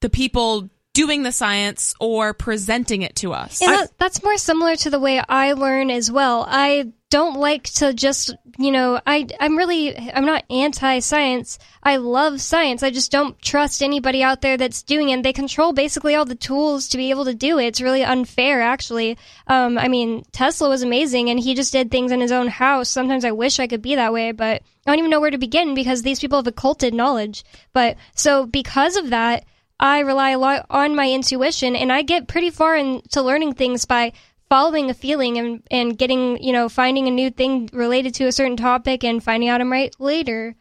the 0.00 0.10
people 0.10 0.70
doing 0.94 1.22
the 1.22 1.32
science 1.32 1.94
or 2.00 2.34
presenting 2.34 3.02
it 3.02 3.16
to 3.16 3.32
us. 3.32 3.62
And 3.62 3.70
that, 3.70 3.98
that's 3.98 4.22
more 4.22 4.36
similar 4.36 4.74
to 4.76 4.90
the 4.90 4.98
way 4.98 5.22
I 5.28 5.52
learn 5.52 5.90
as 5.90 6.10
well. 6.10 6.44
I 6.48 6.92
don't 7.10 7.40
like 7.40 7.64
to 7.64 7.94
just, 7.94 8.34
you 8.58 8.70
know, 8.70 9.00
I 9.06 9.26
I'm 9.40 9.56
really 9.56 9.96
I'm 9.96 10.26
not 10.26 10.44
anti-science. 10.50 11.58
I 11.82 11.96
love 11.96 12.40
science. 12.40 12.82
I 12.82 12.90
just 12.90 13.10
don't 13.10 13.40
trust 13.40 13.82
anybody 13.82 14.22
out 14.22 14.42
there 14.42 14.58
that's 14.58 14.82
doing 14.82 15.08
it. 15.08 15.22
They 15.22 15.32
control 15.32 15.72
basically 15.72 16.14
all 16.14 16.26
the 16.26 16.34
tools 16.34 16.88
to 16.88 16.98
be 16.98 17.10
able 17.10 17.24
to 17.24 17.34
do 17.34 17.58
it. 17.58 17.66
It's 17.66 17.80
really 17.80 18.04
unfair, 18.04 18.60
actually. 18.60 19.16
Um, 19.46 19.78
I 19.78 19.88
mean, 19.88 20.24
Tesla 20.32 20.68
was 20.68 20.82
amazing, 20.82 21.30
and 21.30 21.40
he 21.40 21.54
just 21.54 21.72
did 21.72 21.90
things 21.90 22.12
in 22.12 22.20
his 22.20 22.32
own 22.32 22.48
house. 22.48 22.90
Sometimes 22.90 23.24
I 23.24 23.32
wish 23.32 23.58
I 23.58 23.68
could 23.68 23.82
be 23.82 23.94
that 23.94 24.12
way, 24.12 24.32
but 24.32 24.62
I 24.86 24.90
don't 24.90 24.98
even 24.98 25.10
know 25.10 25.20
where 25.20 25.30
to 25.30 25.38
begin 25.38 25.74
because 25.74 26.02
these 26.02 26.20
people 26.20 26.38
have 26.38 26.46
occulted 26.46 26.92
knowledge. 26.92 27.44
But 27.72 27.96
so 28.14 28.46
because 28.46 28.96
of 28.96 29.10
that. 29.10 29.44
I 29.80 30.00
rely 30.00 30.30
a 30.30 30.38
lot 30.40 30.66
on 30.70 30.96
my 30.96 31.08
intuition, 31.08 31.76
and 31.76 31.92
I 31.92 32.02
get 32.02 32.26
pretty 32.26 32.50
far 32.50 32.74
into 32.74 33.22
learning 33.22 33.54
things 33.54 33.84
by 33.84 34.12
following 34.48 34.90
a 34.90 34.94
feeling 34.94 35.38
and, 35.38 35.62
and 35.70 35.98
getting, 35.98 36.42
you 36.42 36.52
know, 36.52 36.68
finding 36.68 37.06
a 37.06 37.10
new 37.10 37.30
thing 37.30 37.68
related 37.72 38.14
to 38.14 38.26
a 38.26 38.32
certain 38.32 38.56
topic 38.56 39.04
and 39.04 39.22
finding 39.22 39.48
out 39.48 39.60
I'm 39.60 39.70
right 39.70 39.94
later. 39.98 40.56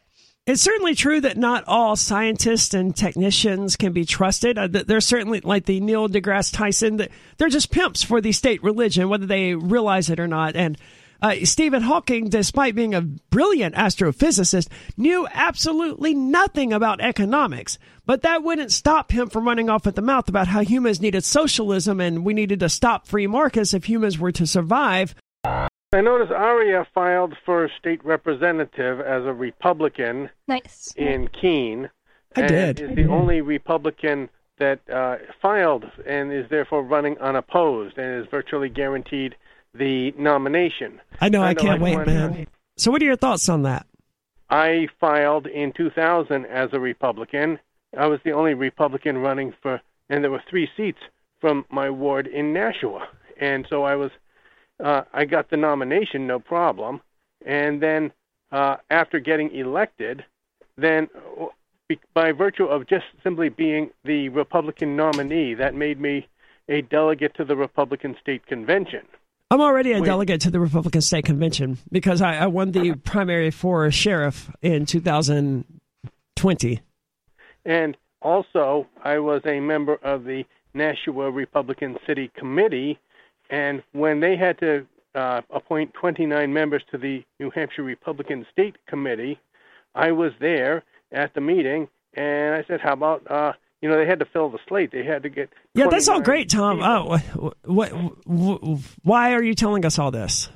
It's 0.46 0.62
certainly 0.62 0.96
true 0.96 1.20
that 1.22 1.36
not 1.36 1.65
all 1.67 1.98
scientists 1.98 2.74
and 2.74 2.96
technicians 2.96 3.75
can 3.75 3.91
be 3.91 4.06
trusted. 4.06 4.58
Uh, 4.58 4.70
th- 4.70 4.86
There's 4.86 5.06
certainly 5.06 5.41
like 5.41 5.65
the 5.65 5.82
Neil 5.82 6.08
deGrasse 6.08 6.53
Tyson. 6.53 7.06
They're 7.38 7.50
just 7.50 7.70
pimps 7.70 8.01
for 8.01 8.22
the 8.22 8.32
state 8.32 8.63
religion, 8.63 9.10
whether 9.10 9.25
they 9.25 9.56
realize 9.56 10.10
it 10.10 10.22
or 10.22 10.27
not. 10.27 10.56
And 10.56 10.77
uh, 11.21 11.36
Stephen 11.43 11.83
Hawking, 11.83 12.29
despite 12.29 12.75
being 12.75 12.93
a 12.93 13.01
brilliant 13.01 13.75
astrophysicist, 13.75 14.67
knew 14.97 15.27
absolutely 15.31 16.13
nothing 16.13 16.74
about 16.74 17.01
economics. 17.01 17.77
But 18.05 18.21
that 18.21 18.43
wouldn't 18.43 18.71
stop 18.71 19.12
him 19.12 19.29
from 19.29 19.45
running 19.45 19.69
off 19.69 19.86
at 19.88 19.95
the 19.95 20.01
mouth 20.01 20.29
about 20.29 20.47
how 20.47 20.62
humans 20.62 21.01
needed 21.01 21.24
socialism 21.24 22.00
and 22.00 22.24
we 22.24 22.33
needed 22.33 22.62
to 22.62 22.69
stop 22.69 23.05
free 23.05 23.27
markets 23.27 23.74
if 23.74 23.86
humans 23.86 24.17
were 24.17 24.31
to 24.31 24.47
survive. 24.47 25.13
I 25.43 26.01
noticed 26.01 26.31
Aria 26.31 26.86
filed 26.93 27.36
for 27.45 27.69
state 27.79 28.03
representative 28.05 29.00
as 29.00 29.25
a 29.25 29.33
Republican 29.33 30.29
Nice. 30.48 30.94
in 30.98 31.29
Keene. 31.29 31.89
I 32.35 32.42
and 32.42 32.50
did. 32.50 32.79
Is 32.79 32.96
the 32.96 33.07
only 33.07 33.42
Republican 33.42 34.29
that 34.59 34.79
uh, 34.89 35.18
filed 35.42 35.85
and 36.05 36.31
is 36.31 36.50
therefore 36.50 36.83
running 36.83 37.18
unopposed 37.20 37.98
and 37.98 38.22
is 38.22 38.29
virtually 38.29 38.70
guaranteed 38.70 39.35
the 39.77 40.11
nomination. 40.18 41.00
I 41.22 41.29
know, 41.29 41.42
I, 41.42 41.50
I 41.50 41.53
know, 41.53 41.61
can't 41.61 41.81
I 41.81 41.83
wait, 41.83 42.07
man. 42.07 42.48
So, 42.77 42.92
what 42.92 43.01
are 43.01 43.05
your 43.05 43.16
thoughts 43.16 43.50
on 43.50 43.63
that? 43.63 43.87
I 44.50 44.87
filed 45.00 45.48
in 45.48 45.74
2000 45.74 46.46
as 46.46 46.70
a 46.72 46.79
Republican. 46.79 47.59
I 47.98 48.07
was 48.07 48.20
the 48.24 48.31
only 48.31 48.53
Republican 48.53 49.18
running 49.18 49.53
for, 49.61 49.81
and 50.09 50.24
there 50.24 50.31
were 50.31 50.44
three 50.50 50.70
seats 50.77 51.00
from 51.42 51.66
my 51.70 51.90
ward 51.90 52.27
in 52.27 52.53
Nashua, 52.53 53.07
and 53.40 53.66
so 53.70 53.83
I 53.83 53.96
was, 53.96 54.11
uh, 54.83 55.03
I 55.13 55.25
got 55.25 55.50
the 55.50 55.57
nomination, 55.57 56.27
no 56.27 56.40
problem. 56.40 57.01
And 57.46 57.81
then 57.81 58.11
uh, 58.51 58.77
after 58.90 59.20
getting 59.20 59.53
elected, 59.53 60.24
then 60.77 61.09
uh, 61.40 61.48
by 62.13 62.31
virtue 62.31 62.66
of 62.66 62.87
just 62.87 63.05
simply 63.24 63.50
being 63.50 63.92
the 64.03 64.29
Republican 64.29 64.96
nominee, 64.96 65.53
that 65.55 65.75
made 65.75 66.00
me 66.00 66.27
a 66.70 66.81
delegate 66.81 67.35
to 67.35 67.46
the 67.46 67.55
Republican 67.55 68.16
State 68.22 68.46
Convention. 68.46 69.05
I'm 69.50 69.62
already 69.62 69.94
a 69.94 70.01
Wait. 70.01 70.05
delegate 70.05 70.42
to 70.42 70.51
the 70.51 70.60
Republican 70.60 71.00
State 71.01 71.24
Convention 71.24 71.77
because 71.90 72.22
I, 72.22 72.36
I 72.36 72.48
won 72.48 72.72
the 72.72 72.96
primary 72.96 73.50
for 73.50 73.90
sheriff 73.92 74.51
in 74.62 74.86
2020. 74.86 76.81
And 77.66 77.98
also, 78.22 78.88
I 79.03 79.20
was 79.20 79.42
a 79.46 79.62
member 79.62 79.96
of 80.03 80.25
the 80.25 80.44
Nashua 80.74 81.31
Republican 81.31 81.98
City 82.05 82.29
Committee, 82.36 83.00
and 83.50 83.81
when 83.94 84.20
they 84.20 84.36
had 84.36 84.60
to 84.60 84.86
uh, 85.16 85.42
appoint 85.50 85.94
29 85.94 86.51
members 86.53 86.83
to 86.92 86.98
the 86.98 87.24
New 87.40 87.50
Hampshire 87.50 87.83
Republican 87.83 88.46
State 88.51 88.75
Committee, 88.86 89.40
I 89.96 90.12
was 90.12 90.33
there 90.42 90.83
at 91.14 91.33
the 91.33 91.42
meeting, 91.42 91.88
and 92.14 92.53
I 92.53 92.66
said, 92.68 92.81
"How 92.81 92.94
about 92.94 93.29
uh, 93.31 93.53
you 93.81 93.90
know 93.90 93.98
they 93.98 94.05
had 94.05 94.20
to 94.20 94.25
fill 94.25 94.50
the 94.50 94.59
slate? 94.68 94.92
They 94.92 95.03
had 95.03 95.24
to 95.24 95.29
get 95.29 95.50
Yeah, 95.74 95.87
that's 95.87 96.07
all 96.07 96.22
great, 96.22 96.50
Tom. 96.50 96.77
people." 96.77 97.20
Oh, 97.33 97.51
what, 97.63 97.90
what, 98.25 98.79
why 99.03 99.33
are 99.33 99.44
you 99.44 99.53
telling 99.53 99.85
us 99.85 100.00
all 100.00 100.11
this? 100.11 100.50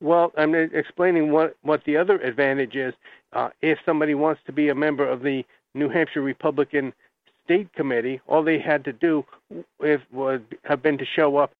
Well, 0.00 0.32
I'm 0.36 0.54
explaining 0.54 1.32
what 1.32 1.56
what 1.62 1.84
the 1.84 1.96
other 1.96 2.18
advantage 2.18 2.74
is. 2.74 2.94
Uh, 3.32 3.50
if 3.60 3.78
somebody 3.84 4.14
wants 4.14 4.40
to 4.46 4.52
be 4.52 4.68
a 4.68 4.74
member 4.74 5.08
of 5.08 5.22
the 5.22 5.44
New 5.74 5.88
Hampshire 5.88 6.22
Republican 6.22 6.92
State 7.44 7.72
Committee, 7.74 8.20
all 8.26 8.42
they 8.42 8.58
had 8.58 8.84
to 8.84 8.92
do 8.92 9.24
if 9.80 10.00
would 10.12 10.56
have 10.64 10.82
been 10.82 10.98
to 10.98 11.04
show 11.04 11.36
up 11.36 11.52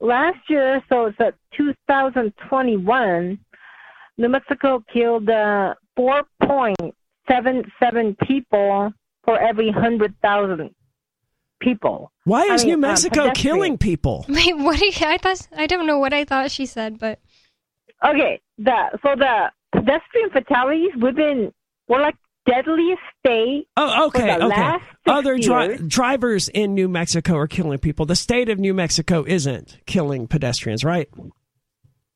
last 0.00 0.38
year, 0.48 0.82
so 0.88 1.06
it's 1.06 1.20
at 1.20 1.34
2021, 1.56 3.38
New 4.18 4.28
Mexico 4.28 4.82
killed 4.92 5.30
uh, 5.30 5.74
4.77 5.98 8.18
people 8.26 8.92
for 9.24 9.38
every 9.38 9.66
100,000 9.70 10.70
people. 11.60 12.10
Why 12.24 12.48
I 12.50 12.54
is 12.54 12.64
mean, 12.64 12.80
New 12.80 12.86
uh, 12.86 12.88
Mexico 12.90 13.22
pedestrian. 13.28 13.34
killing 13.34 13.78
people? 13.78 14.24
Wait, 14.28 14.56
what? 14.56 14.78
Do 14.78 14.86
you, 14.86 14.92
I 15.02 15.18
thought 15.18 15.46
I 15.56 15.66
don't 15.66 15.86
know 15.86 15.98
what 15.98 16.12
I 16.12 16.24
thought 16.24 16.50
she 16.50 16.66
said, 16.66 16.98
but 16.98 17.20
Okay, 18.04 18.40
the 18.56 18.98
so 19.02 19.14
the 19.16 19.50
pedestrian 19.72 20.30
fatalities 20.32 20.90
we've 21.00 21.14
like 21.88 22.14
deadliest 22.46 23.00
state. 23.18 23.68
Oh, 23.76 24.06
okay, 24.06 24.20
For 24.20 24.26
the 24.38 24.46
okay. 24.46 24.60
last 24.60 24.80
six 24.84 24.96
Other 25.06 25.36
dri- 25.38 25.66
years- 25.66 25.80
drivers 25.86 26.48
in 26.48 26.74
New 26.74 26.88
Mexico 26.88 27.36
are 27.36 27.46
killing 27.46 27.78
people. 27.78 28.06
The 28.06 28.16
state 28.16 28.48
of 28.48 28.58
New 28.58 28.72
Mexico 28.72 29.22
isn't 29.26 29.78
killing 29.86 30.26
pedestrians, 30.28 30.82
right? 30.82 31.08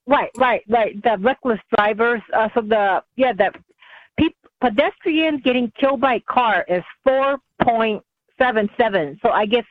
Right, 0.07 0.31
right, 0.39 0.63
right. 0.69 1.03
The 1.03 1.17
reckless 1.21 1.61
drivers. 1.77 2.21
Uh, 2.35 2.49
so 2.55 2.61
the 2.63 3.03
yeah 3.17 3.33
the 3.33 3.51
pe- 3.53 3.61
pedestrians 4.65 5.43
getting 5.43 5.71
killed 5.79 6.01
by 6.01 6.21
car 6.21 6.65
is 6.67 6.83
4.77. 7.07 9.21
So 9.21 9.29
I 9.29 9.47
guess 9.47 9.65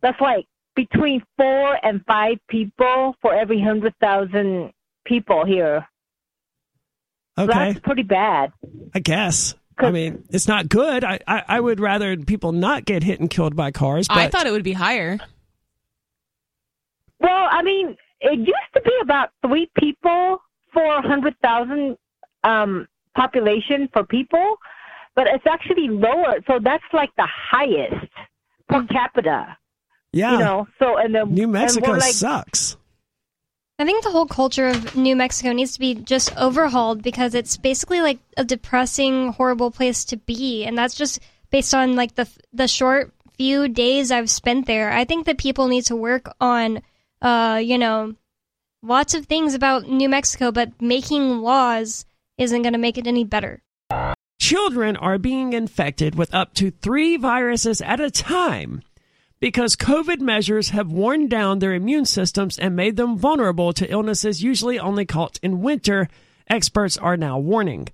that's 0.00 0.20
like 0.20 0.46
between 0.74 1.22
four 1.36 1.78
and 1.84 2.02
five 2.06 2.38
people 2.48 3.14
for 3.20 3.34
every 3.34 3.60
hundred 3.60 3.94
thousand 4.00 4.72
people 5.04 5.44
here. 5.44 5.86
So 7.36 7.44
Okay, 7.44 7.52
that's 7.52 7.80
pretty 7.80 8.02
bad. 8.02 8.52
I 8.94 9.00
guess. 9.00 9.54
I 9.78 9.90
mean, 9.90 10.24
it's 10.30 10.48
not 10.48 10.70
good. 10.70 11.04
I, 11.04 11.20
I, 11.26 11.42
I 11.46 11.60
would 11.60 11.80
rather 11.80 12.16
people 12.16 12.52
not 12.52 12.86
get 12.86 13.02
hit 13.02 13.20
and 13.20 13.28
killed 13.28 13.54
by 13.54 13.72
cars. 13.72 14.08
But 14.08 14.16
I 14.16 14.28
thought 14.28 14.46
it 14.46 14.50
would 14.50 14.64
be 14.64 14.72
higher. 14.72 15.18
Well, 17.20 17.48
I 17.50 17.62
mean, 17.62 17.94
it 18.20 18.38
used 18.38 18.72
to 18.74 18.80
be 18.80 18.92
about 19.02 19.30
three 19.46 19.70
people 19.78 20.38
for 20.72 20.82
a 20.82 21.02
hundred 21.02 21.36
thousand 21.42 21.98
um, 22.42 22.88
population 23.16 23.88
for 23.92 24.04
people, 24.04 24.56
but 25.14 25.26
it's 25.26 25.46
actually 25.46 25.88
lower. 25.88 26.36
So 26.46 26.60
that's 26.62 26.84
like 26.92 27.10
the 27.16 27.26
highest 27.26 28.12
per 28.68 28.86
capita. 28.86 29.56
yeah, 30.12 30.32
You 30.32 30.38
know. 30.38 30.68
So 30.78 30.98
and 30.98 31.14
then 31.14 31.32
New 31.32 31.48
Mexico 31.48 31.92
we're 31.92 31.98
like, 31.98 32.12
sucks. 32.12 32.76
I 33.78 33.84
think 33.84 34.04
the 34.04 34.10
whole 34.10 34.26
culture 34.26 34.68
of 34.68 34.96
New 34.96 35.16
Mexico 35.16 35.52
needs 35.52 35.74
to 35.74 35.80
be 35.80 35.94
just 35.94 36.34
overhauled 36.36 37.02
because 37.02 37.34
it's 37.34 37.58
basically 37.58 38.00
like 38.00 38.18
a 38.36 38.44
depressing, 38.44 39.32
horrible 39.32 39.70
place 39.70 40.04
to 40.06 40.16
be, 40.16 40.64
and 40.64 40.78
that's 40.78 40.94
just 40.94 41.18
based 41.50 41.74
on 41.74 41.96
like 41.96 42.14
the 42.14 42.28
the 42.52 42.68
short 42.68 43.12
few 43.36 43.68
days 43.68 44.10
I've 44.10 44.30
spent 44.30 44.66
there, 44.66 44.92
I 44.92 45.04
think 45.04 45.26
that 45.26 45.38
people 45.38 45.68
need 45.68 45.84
to 45.86 45.96
work 45.96 46.34
on, 46.40 46.82
uh, 47.20 47.60
you 47.62 47.78
know, 47.78 48.14
lots 48.82 49.14
of 49.14 49.26
things 49.26 49.54
about 49.54 49.88
New 49.88 50.08
Mexico, 50.08 50.50
but 50.50 50.80
making 50.80 51.40
laws 51.40 52.06
isn't 52.38 52.62
going 52.62 52.72
to 52.72 52.78
make 52.78 52.98
it 52.98 53.06
any 53.06 53.24
better. 53.24 53.62
Children 54.38 54.96
are 54.96 55.18
being 55.18 55.52
infected 55.52 56.14
with 56.14 56.34
up 56.34 56.54
to 56.54 56.70
three 56.70 57.16
viruses 57.16 57.80
at 57.80 58.00
a 58.00 58.10
time 58.10 58.82
because 59.40 59.76
COVID 59.76 60.20
measures 60.20 60.70
have 60.70 60.90
worn 60.90 61.28
down 61.28 61.58
their 61.58 61.74
immune 61.74 62.04
systems 62.04 62.58
and 62.58 62.76
made 62.76 62.96
them 62.96 63.16
vulnerable 63.16 63.72
to 63.72 63.90
illnesses 63.90 64.42
usually 64.42 64.78
only 64.78 65.04
caught 65.04 65.38
in 65.42 65.62
winter, 65.62 66.08
experts 66.48 66.96
are 66.96 67.16
now 67.16 67.38
warning. 67.38 67.88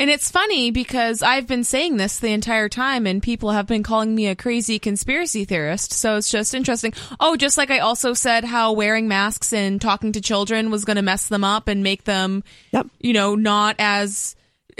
And 0.00 0.08
it's 0.08 0.30
funny 0.30 0.70
because 0.70 1.22
I've 1.22 1.46
been 1.46 1.62
saying 1.62 1.98
this 1.98 2.20
the 2.20 2.32
entire 2.32 2.70
time 2.70 3.06
and 3.06 3.22
people 3.22 3.50
have 3.50 3.66
been 3.66 3.82
calling 3.82 4.14
me 4.14 4.28
a 4.28 4.34
crazy 4.34 4.78
conspiracy 4.78 5.44
theorist. 5.44 5.92
So 5.92 6.16
it's 6.16 6.30
just 6.30 6.54
interesting. 6.54 6.94
Oh, 7.20 7.36
just 7.36 7.58
like 7.58 7.70
I 7.70 7.80
also 7.80 8.14
said 8.14 8.44
how 8.44 8.72
wearing 8.72 9.08
masks 9.08 9.52
and 9.52 9.78
talking 9.78 10.12
to 10.12 10.22
children 10.22 10.70
was 10.70 10.86
going 10.86 10.96
to 10.96 11.02
mess 11.02 11.28
them 11.28 11.44
up 11.44 11.68
and 11.68 11.82
make 11.82 12.04
them, 12.04 12.44
Yep. 12.72 12.86
you 12.98 13.12
know, 13.12 13.34
not 13.34 13.76
as 13.78 14.36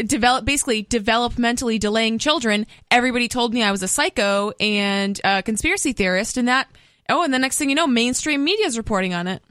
develop 0.06 0.46
basically 0.46 0.84
developmentally 0.84 1.78
delaying 1.78 2.18
children. 2.18 2.66
Everybody 2.90 3.28
told 3.28 3.52
me 3.52 3.62
I 3.62 3.72
was 3.72 3.82
a 3.82 3.88
psycho 3.88 4.52
and 4.58 5.20
a 5.22 5.42
conspiracy 5.42 5.92
theorist 5.92 6.38
and 6.38 6.48
that 6.48 6.66
oh, 7.10 7.24
and 7.24 7.34
the 7.34 7.38
next 7.38 7.58
thing 7.58 7.68
you 7.68 7.76
know, 7.76 7.86
mainstream 7.86 8.42
media 8.42 8.64
is 8.64 8.78
reporting 8.78 9.12
on 9.12 9.26
it. 9.26 9.42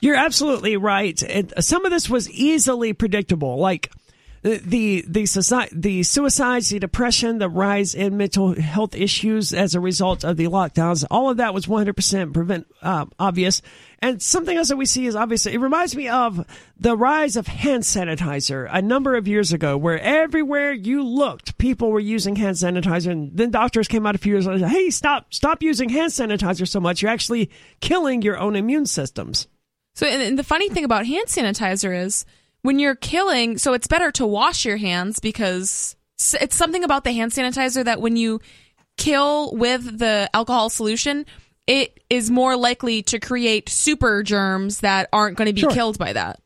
You're 0.00 0.16
absolutely 0.16 0.76
right. 0.76 1.22
And 1.22 1.52
some 1.60 1.84
of 1.84 1.92
this 1.92 2.10
was 2.10 2.28
easily 2.28 2.92
predictable. 2.92 3.58
Like 3.58 3.92
the 4.42 5.04
the 5.06 5.26
society, 5.26 5.74
the 5.76 6.02
suicides, 6.02 6.70
the 6.70 6.80
depression, 6.80 7.38
the 7.38 7.48
rise 7.48 7.94
in 7.94 8.16
mental 8.16 8.60
health 8.60 8.94
issues 8.94 9.54
as 9.54 9.74
a 9.74 9.80
result 9.80 10.24
of 10.24 10.36
the 10.36 10.46
lockdowns. 10.46 11.04
All 11.10 11.30
of 11.30 11.36
that 11.36 11.54
was 11.54 11.66
100% 11.66 12.34
prevent 12.34 12.66
uh, 12.82 13.06
obvious. 13.20 13.62
And 14.00 14.20
something 14.20 14.56
else 14.56 14.68
that 14.68 14.76
we 14.76 14.86
see 14.86 15.06
is 15.06 15.14
obvious. 15.14 15.46
It 15.46 15.60
reminds 15.60 15.94
me 15.94 16.08
of 16.08 16.44
the 16.76 16.96
rise 16.96 17.36
of 17.36 17.46
hand 17.46 17.84
sanitizer 17.84 18.68
a 18.72 18.82
number 18.82 19.14
of 19.14 19.28
years 19.28 19.52
ago, 19.52 19.76
where 19.76 20.00
everywhere 20.00 20.72
you 20.72 21.04
looked, 21.04 21.56
people 21.58 21.92
were 21.92 22.00
using 22.00 22.34
hand 22.34 22.56
sanitizer, 22.56 23.12
and 23.12 23.30
then 23.36 23.52
doctors 23.52 23.86
came 23.86 24.04
out 24.06 24.16
a 24.16 24.18
few 24.18 24.32
years 24.32 24.46
later. 24.46 24.66
Hey, 24.66 24.90
stop! 24.90 25.32
Stop 25.32 25.62
using 25.62 25.88
hand 25.88 26.10
sanitizer 26.10 26.66
so 26.66 26.80
much. 26.80 27.00
You're 27.00 27.12
actually 27.12 27.48
killing 27.80 28.22
your 28.22 28.38
own 28.38 28.56
immune 28.56 28.86
systems. 28.86 29.46
So, 29.94 30.06
and 30.06 30.36
the 30.36 30.44
funny 30.44 30.68
thing 30.68 30.84
about 30.84 31.06
hand 31.06 31.28
sanitizer 31.28 31.96
is 31.96 32.24
when 32.62 32.78
you're 32.78 32.94
killing, 32.94 33.58
so 33.58 33.72
it's 33.74 33.86
better 33.86 34.10
to 34.12 34.26
wash 34.26 34.64
your 34.64 34.76
hands 34.76 35.18
because 35.20 35.96
it's 36.40 36.56
something 36.56 36.84
about 36.84 37.04
the 37.04 37.12
hand 37.12 37.32
sanitizer 37.32 37.84
that 37.84 38.00
when 38.00 38.16
you 38.16 38.40
kill 38.96 39.54
with 39.54 39.98
the 39.98 40.30
alcohol 40.32 40.70
solution, 40.70 41.26
it 41.66 42.00
is 42.10 42.30
more 42.30 42.56
likely 42.56 43.02
to 43.02 43.18
create 43.18 43.68
super 43.68 44.22
germs 44.22 44.80
that 44.80 45.08
aren't 45.12 45.36
going 45.36 45.46
to 45.46 45.52
be 45.52 45.62
Sure. 45.62 45.70
killed 45.70 45.98
by 45.98 46.12
that. 46.12 46.40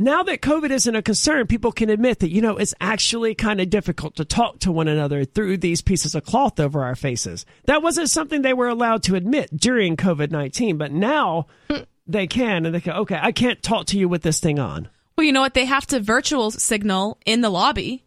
now 0.00 0.22
that 0.22 0.40
COVID 0.40 0.70
isn't 0.70 0.94
a 0.94 1.02
concern, 1.02 1.48
people 1.48 1.72
can 1.72 1.90
admit 1.90 2.20
that, 2.20 2.30
you 2.30 2.40
know, 2.40 2.56
it's 2.56 2.74
actually 2.80 3.34
kind 3.34 3.60
of 3.60 3.68
difficult 3.68 4.14
to 4.16 4.24
talk 4.24 4.60
to 4.60 4.70
one 4.70 4.86
another 4.86 5.24
through 5.24 5.56
these 5.56 5.82
pieces 5.82 6.14
of 6.14 6.24
cloth 6.24 6.60
over 6.60 6.84
our 6.84 6.94
faces. 6.94 7.44
That 7.64 7.82
wasn't 7.82 8.08
something 8.08 8.42
they 8.42 8.54
were 8.54 8.68
allowed 8.68 9.02
to 9.04 9.16
admit 9.16 9.50
during 9.56 9.96
COVID 9.96 10.30
19, 10.30 10.78
but 10.78 10.92
now 10.92 11.46
hmm. 11.68 11.82
they 12.06 12.28
can, 12.28 12.64
and 12.64 12.74
they 12.74 12.80
go, 12.80 12.92
okay, 12.92 13.18
I 13.20 13.32
can't 13.32 13.60
talk 13.60 13.86
to 13.86 13.98
you 13.98 14.08
with 14.08 14.22
this 14.22 14.38
thing 14.38 14.60
on. 14.60 14.88
Well, 15.18 15.24
you 15.26 15.32
know 15.32 15.40
what? 15.40 15.54
They 15.54 15.64
have 15.64 15.84
to 15.88 15.98
virtual 15.98 16.52
signal 16.52 17.18
in 17.26 17.40
the 17.40 17.50
lobby. 17.50 18.04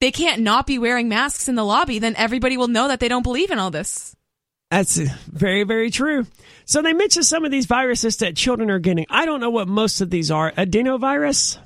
They 0.00 0.10
can't 0.10 0.40
not 0.40 0.66
be 0.66 0.78
wearing 0.78 1.06
masks 1.06 1.50
in 1.50 1.54
the 1.54 1.62
lobby. 1.64 1.98
Then 1.98 2.16
everybody 2.16 2.56
will 2.56 2.66
know 2.68 2.88
that 2.88 2.98
they 2.98 3.08
don't 3.08 3.22
believe 3.22 3.50
in 3.50 3.58
all 3.58 3.70
this. 3.70 4.16
That's 4.70 4.96
very, 4.96 5.64
very 5.64 5.90
true. 5.90 6.26
So 6.64 6.80
they 6.80 6.94
mentioned 6.94 7.26
some 7.26 7.44
of 7.44 7.50
these 7.50 7.66
viruses 7.66 8.16
that 8.16 8.36
children 8.36 8.70
are 8.70 8.78
getting. 8.78 9.04
I 9.10 9.26
don't 9.26 9.40
know 9.40 9.50
what 9.50 9.68
most 9.68 10.00
of 10.00 10.08
these 10.08 10.30
are. 10.30 10.50
Adenovirus, 10.52 11.58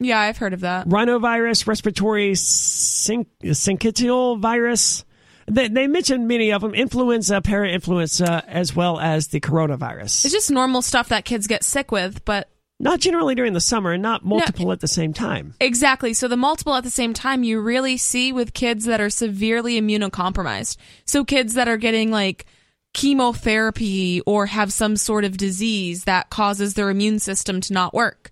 Yeah, 0.00 0.18
I've 0.18 0.38
heard 0.38 0.52
of 0.54 0.60
that. 0.62 0.88
rhinovirus, 0.88 1.68
respiratory 1.68 2.34
syn- 2.34 3.26
syncytial 3.44 4.40
virus. 4.40 5.04
They, 5.46 5.68
they 5.68 5.86
mentioned 5.86 6.26
many 6.26 6.50
of 6.52 6.62
them 6.62 6.74
influenza, 6.74 7.40
parainfluenza, 7.42 8.42
as 8.48 8.74
well 8.74 8.98
as 8.98 9.28
the 9.28 9.38
coronavirus. 9.38 10.24
It's 10.24 10.32
just 10.32 10.50
normal 10.50 10.82
stuff 10.82 11.10
that 11.10 11.24
kids 11.24 11.46
get 11.46 11.62
sick 11.62 11.92
with, 11.92 12.24
but 12.24 12.48
not 12.78 13.00
generally 13.00 13.34
during 13.34 13.54
the 13.54 13.60
summer 13.60 13.92
and 13.92 14.02
not 14.02 14.24
multiple 14.24 14.70
at 14.70 14.80
the 14.80 14.88
same 14.88 15.12
time. 15.12 15.54
Exactly. 15.60 16.12
So 16.12 16.28
the 16.28 16.36
multiple 16.36 16.74
at 16.74 16.84
the 16.84 16.90
same 16.90 17.14
time 17.14 17.42
you 17.42 17.60
really 17.60 17.96
see 17.96 18.32
with 18.32 18.52
kids 18.52 18.84
that 18.84 19.00
are 19.00 19.10
severely 19.10 19.80
immunocompromised. 19.80 20.76
So 21.04 21.24
kids 21.24 21.54
that 21.54 21.68
are 21.68 21.78
getting 21.78 22.10
like 22.10 22.44
chemotherapy 22.92 24.20
or 24.22 24.46
have 24.46 24.72
some 24.72 24.96
sort 24.96 25.24
of 25.24 25.36
disease 25.36 26.04
that 26.04 26.30
causes 26.30 26.74
their 26.74 26.90
immune 26.90 27.18
system 27.18 27.60
to 27.62 27.72
not 27.72 27.94
work. 27.94 28.30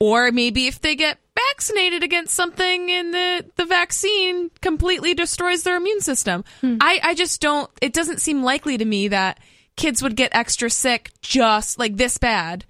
Or 0.00 0.30
maybe 0.30 0.66
if 0.66 0.80
they 0.80 0.94
get 0.96 1.18
vaccinated 1.34 2.02
against 2.02 2.34
something 2.34 2.90
and 2.90 3.12
the, 3.12 3.44
the 3.56 3.64
vaccine 3.64 4.50
completely 4.62 5.12
destroys 5.12 5.64
their 5.64 5.76
immune 5.76 6.00
system. 6.00 6.44
Hmm. 6.60 6.76
I, 6.80 7.00
I 7.02 7.14
just 7.14 7.40
don't, 7.40 7.70
it 7.82 7.92
doesn't 7.92 8.20
seem 8.20 8.42
likely 8.42 8.78
to 8.78 8.84
me 8.84 9.08
that 9.08 9.40
kids 9.76 10.02
would 10.02 10.16
get 10.16 10.34
extra 10.34 10.70
sick 10.70 11.10
just 11.20 11.78
like 11.78 11.96
this 11.96 12.16
bad 12.16 12.64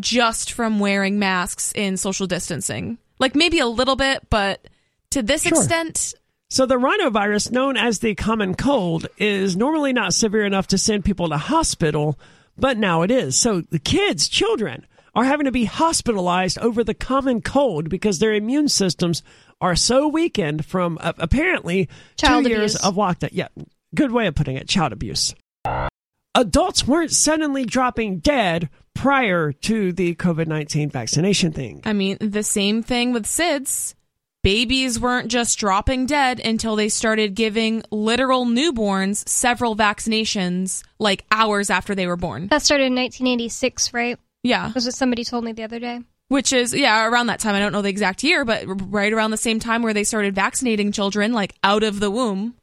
just 0.00 0.52
from 0.52 0.78
wearing 0.78 1.18
masks 1.18 1.72
in 1.74 1.96
social 1.96 2.26
distancing. 2.26 2.98
Like 3.18 3.34
maybe 3.34 3.58
a 3.58 3.66
little 3.66 3.96
bit, 3.96 4.28
but 4.30 4.66
to 5.10 5.22
this 5.22 5.42
Sure. 5.42 5.56
extent, 5.58 6.14
So 6.48 6.64
the 6.66 6.76
rhinovirus, 6.76 7.50
known 7.50 7.76
as 7.76 7.98
the 7.98 8.14
common 8.14 8.54
cold, 8.54 9.06
is 9.18 9.56
normally 9.56 9.92
not 9.92 10.14
severe 10.14 10.44
enough 10.44 10.68
to 10.68 10.78
send 10.78 11.04
people 11.04 11.28
to 11.30 11.36
hospital, 11.38 12.18
but 12.56 12.78
now 12.78 13.02
it 13.02 13.10
is. 13.10 13.36
So 13.36 13.62
the 13.62 13.80
kids, 13.80 14.28
children, 14.28 14.86
are 15.14 15.24
having 15.24 15.46
to 15.46 15.50
be 15.52 15.64
hospitalized 15.64 16.58
over 16.58 16.84
the 16.84 16.94
common 16.94 17.40
cold 17.40 17.88
because 17.88 18.18
their 18.20 18.32
immune 18.34 18.68
systems 18.68 19.22
are 19.60 19.74
so 19.74 20.06
weakened 20.06 20.64
from 20.66 20.98
uh, 21.00 21.14
apparently 21.18 21.88
Child 22.16 22.44
two 22.44 22.50
years 22.50 22.76
of 22.76 22.94
lockdown. 22.94 23.30
Yeah, 23.32 23.48
good 23.94 24.12
way 24.12 24.26
of 24.26 24.34
putting 24.34 24.56
it. 24.56 24.68
Child 24.68 24.92
abuse. 24.92 25.34
Adults 26.34 26.86
weren't 26.86 27.10
suddenly 27.12 27.64
dropping 27.64 28.18
dead 28.18 28.68
prior 28.96 29.52
to 29.52 29.92
the 29.92 30.14
COVID 30.14 30.46
nineteen 30.46 30.90
vaccination 30.90 31.52
thing. 31.52 31.82
I 31.84 31.92
mean, 31.92 32.18
the 32.20 32.42
same 32.42 32.82
thing 32.82 33.12
with 33.12 33.26
SIDS. 33.26 33.94
Babies 34.42 35.00
weren't 35.00 35.28
just 35.28 35.58
dropping 35.58 36.06
dead 36.06 36.38
until 36.38 36.76
they 36.76 36.88
started 36.88 37.34
giving 37.34 37.82
literal 37.90 38.46
newborns 38.46 39.28
several 39.28 39.74
vaccinations 39.74 40.84
like 41.00 41.24
hours 41.32 41.68
after 41.68 41.96
they 41.96 42.06
were 42.06 42.16
born. 42.16 42.46
That 42.46 42.62
started 42.62 42.84
in 42.84 42.94
1986, 42.94 43.92
right? 43.92 44.18
Yeah. 44.44 44.70
That's 44.72 44.86
what 44.86 44.94
somebody 44.94 45.24
told 45.24 45.42
me 45.42 45.50
the 45.50 45.64
other 45.64 45.80
day. 45.80 46.00
Which 46.28 46.52
is, 46.52 46.72
yeah, 46.72 47.06
around 47.06 47.26
that 47.26 47.40
time. 47.40 47.56
I 47.56 47.58
don't 47.58 47.72
know 47.72 47.82
the 47.82 47.88
exact 47.88 48.22
year, 48.22 48.44
but 48.44 48.64
right 48.66 49.12
around 49.12 49.32
the 49.32 49.36
same 49.36 49.58
time 49.58 49.82
where 49.82 49.94
they 49.94 50.04
started 50.04 50.36
vaccinating 50.36 50.92
children 50.92 51.32
like 51.32 51.54
out 51.64 51.82
of 51.82 51.98
the 51.98 52.10
womb. 52.10 52.54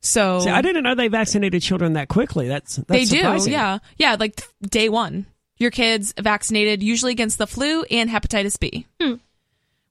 So 0.00 0.40
See, 0.40 0.50
I 0.50 0.62
didn't 0.62 0.82
know 0.82 0.94
they 0.94 1.08
vaccinated 1.08 1.60
children 1.60 1.92
that 1.92 2.08
quickly. 2.08 2.48
That's, 2.48 2.76
that's 2.76 2.88
they 2.88 3.04
do, 3.04 3.50
yeah, 3.50 3.78
yeah. 3.98 4.16
Like 4.18 4.36
th- 4.36 4.48
day 4.62 4.88
one, 4.88 5.26
your 5.62 5.70
kids 5.70 6.12
vaccinated 6.20 6.82
usually 6.82 7.12
against 7.12 7.38
the 7.38 7.46
flu 7.46 7.82
and 7.84 8.10
hepatitis 8.10 8.58
B. 8.60 8.86
Hmm. 9.00 9.14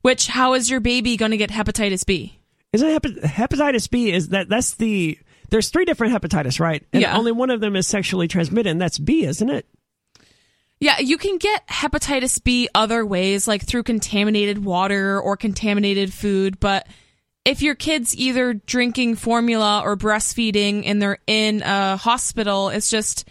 Which 0.02 0.28
how 0.28 0.54
is 0.54 0.70
your 0.70 0.80
baby 0.80 1.18
going 1.18 1.32
to 1.32 1.38
get 1.38 1.50
hepatitis 1.50 2.06
B? 2.06 2.38
Isn't 2.74 2.88
hepa- 2.90 3.22
hepatitis 3.24 3.90
B 3.90 4.12
is 4.12 4.30
that 4.30 4.50
that's 4.50 4.76
the 4.76 5.18
there's 5.50 5.70
three 5.70 5.86
different 5.86 6.14
hepatitis, 6.14 6.60
right? 6.60 6.84
And 6.94 7.02
Yeah. 7.02 7.18
only 7.18 7.32
one 7.32 7.50
of 7.50 7.60
them 7.60 7.76
is 7.76 7.86
sexually 7.88 8.28
transmitted, 8.28 8.70
and 8.70 8.80
that's 8.82 8.98
B, 8.98 9.24
isn't 9.26 9.50
it? 9.50 9.66
Yeah, 10.80 11.00
you 11.00 11.18
can 11.18 11.38
get 11.38 11.68
hepatitis 11.68 12.44
B 12.44 12.68
other 12.74 13.06
ways, 13.06 13.48
like 13.48 13.64
through 13.66 13.84
contaminated 13.84 14.64
water 14.64 15.20
or 15.20 15.38
contaminated 15.38 16.12
food. 16.14 16.60
But 16.60 16.88
if 17.46 17.62
your 17.62 17.76
kid's 17.76 18.16
either 18.16 18.54
drinking 18.54 19.16
formula 19.18 19.82
or 19.84 19.96
breastfeeding 19.98 20.84
and 20.86 21.02
they're 21.02 21.20
in 21.28 21.62
a 21.62 21.98
hospital, 21.98 22.70
it's 22.70 22.90
just 22.90 23.28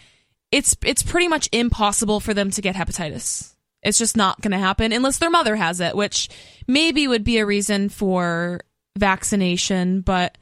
it's 0.53 0.77
it's 0.85 1.03
pretty 1.03 1.29
much 1.29 1.49
impossible 1.53 2.21
for 2.21 2.35
them 2.35 2.51
to 2.51 2.61
get 2.61 2.75
hepatitis. 2.75 3.55
It's 3.83 3.99
just 3.99 4.17
not 4.17 4.41
going 4.41 4.53
to 4.53 4.59
happen 4.59 4.93
unless 4.93 5.19
their 5.19 5.31
mother 5.31 5.57
has 5.57 5.81
it, 5.81 5.97
which 5.97 6.29
maybe 6.67 7.09
would 7.09 7.25
be 7.25 7.39
a 7.39 7.47
reason 7.47 7.89
for 7.89 8.61
vaccination. 8.99 10.03
But 10.03 10.37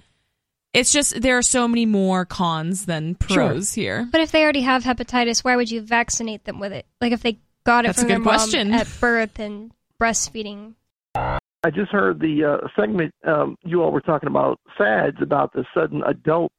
it's 0.74 0.92
just 0.92 1.20
there 1.20 1.38
are 1.38 1.42
so 1.42 1.68
many 1.68 1.86
more 1.86 2.24
cons 2.24 2.86
than 2.86 3.16
Sure. 3.28 3.48
pros 3.50 3.74
here. 3.74 4.08
But 4.10 4.22
if 4.22 4.32
they 4.32 4.42
already 4.42 4.62
have 4.62 4.82
hepatitis, 4.82 5.44
why 5.44 5.56
would 5.56 5.70
you 5.70 5.80
vaccinate 5.80 6.44
them 6.44 6.58
with 6.58 6.72
it? 6.72 6.86
Like 7.00 7.12
if 7.12 7.22
they 7.22 7.38
got 7.64 7.84
it 7.84 7.88
That's 7.88 7.98
a 7.98 8.00
from 8.02 8.08
their 8.08 8.18
good 8.18 8.24
mom 8.24 8.72
at 8.72 8.88
birth 9.00 9.38
and 9.38 9.70
breastfeeding. 10.00 10.74
I 11.14 11.70
just 11.70 11.90
heard 11.90 12.20
the 12.20 12.44
uh, 12.44 12.68
segment 12.80 13.12
um, 13.26 13.56
you 13.64 13.82
all 13.82 13.90
were 13.90 14.00
talking 14.00 14.28
about 14.28 14.60
SADS 14.76 15.16
about 15.20 15.52
the 15.52 15.64
sudden 15.74 16.02
adult 16.04 16.52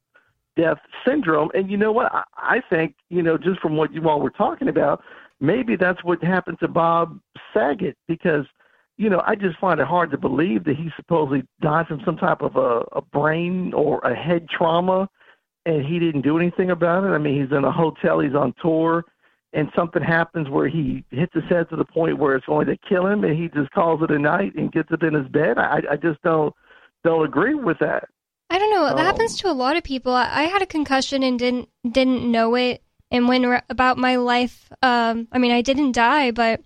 death 0.56 0.78
syndrome, 1.06 1.50
and 1.54 1.70
you 1.70 1.76
know 1.76 1.92
what? 1.92 2.12
I, 2.12 2.22
I 2.36 2.62
think 2.68 2.94
you 3.08 3.22
know 3.22 3.38
just 3.38 3.60
from 3.60 3.76
what 3.76 3.92
you 3.92 4.08
all 4.08 4.20
were 4.20 4.30
talking 4.30 4.68
about, 4.68 5.02
maybe 5.40 5.76
that's 5.76 6.02
what 6.04 6.22
happened 6.22 6.58
to 6.60 6.68
Bob 6.68 7.18
Saget 7.54 7.96
because 8.08 8.46
you 8.96 9.08
know 9.10 9.22
I 9.26 9.34
just 9.34 9.58
find 9.58 9.80
it 9.80 9.86
hard 9.86 10.10
to 10.10 10.18
believe 10.18 10.64
that 10.64 10.76
he 10.76 10.90
supposedly 10.96 11.42
died 11.60 11.86
from 11.86 12.02
some 12.04 12.16
type 12.16 12.42
of 12.42 12.56
a, 12.56 12.84
a 12.92 13.00
brain 13.00 13.72
or 13.74 14.00
a 14.00 14.14
head 14.14 14.48
trauma 14.48 15.08
and 15.66 15.84
he 15.84 15.98
didn't 15.98 16.22
do 16.22 16.38
anything 16.38 16.70
about 16.70 17.04
it. 17.04 17.08
I 17.08 17.18
mean, 17.18 17.40
he's 17.40 17.56
in 17.56 17.64
a 17.64 17.72
hotel, 17.72 18.20
he's 18.20 18.34
on 18.34 18.54
tour, 18.62 19.04
and 19.52 19.68
something 19.76 20.02
happens 20.02 20.48
where 20.48 20.68
he 20.68 21.04
hits 21.10 21.34
his 21.34 21.44
head 21.48 21.68
to 21.70 21.76
the 21.76 21.84
point 21.84 22.18
where 22.18 22.36
it's 22.36 22.46
going 22.46 22.66
to 22.66 22.78
kill 22.88 23.06
him, 23.06 23.24
and 23.24 23.36
he 23.36 23.48
just 23.48 23.70
calls 23.72 24.02
it 24.02 24.10
a 24.10 24.18
night 24.18 24.54
and 24.54 24.72
gets 24.72 24.90
up 24.92 25.02
in 25.02 25.14
his 25.14 25.28
bed. 25.28 25.58
I, 25.58 25.82
I 25.90 25.96
just 25.96 26.22
don't 26.22 26.54
don't 27.04 27.24
agree 27.24 27.54
with 27.54 27.78
that. 27.80 28.08
I 28.50 28.58
don't 28.58 28.70
know. 28.70 28.84
That 28.86 28.98
Um, 28.98 29.04
happens 29.06 29.36
to 29.38 29.48
a 29.50 29.52
lot 29.54 29.76
of 29.76 29.84
people. 29.84 30.12
I, 30.12 30.28
I 30.28 30.42
had 30.44 30.60
a 30.62 30.66
concussion 30.66 31.22
and 31.22 31.38
didn't 31.38 31.68
didn't 31.88 32.30
know 32.30 32.56
it, 32.56 32.82
and 33.10 33.28
went 33.28 33.46
ra- 33.46 33.60
about 33.70 33.96
my 33.96 34.16
life. 34.16 34.68
Um, 34.82 35.28
I 35.32 35.38
mean, 35.38 35.52
I 35.52 35.62
didn't 35.62 35.92
die, 35.92 36.32
but 36.32 36.60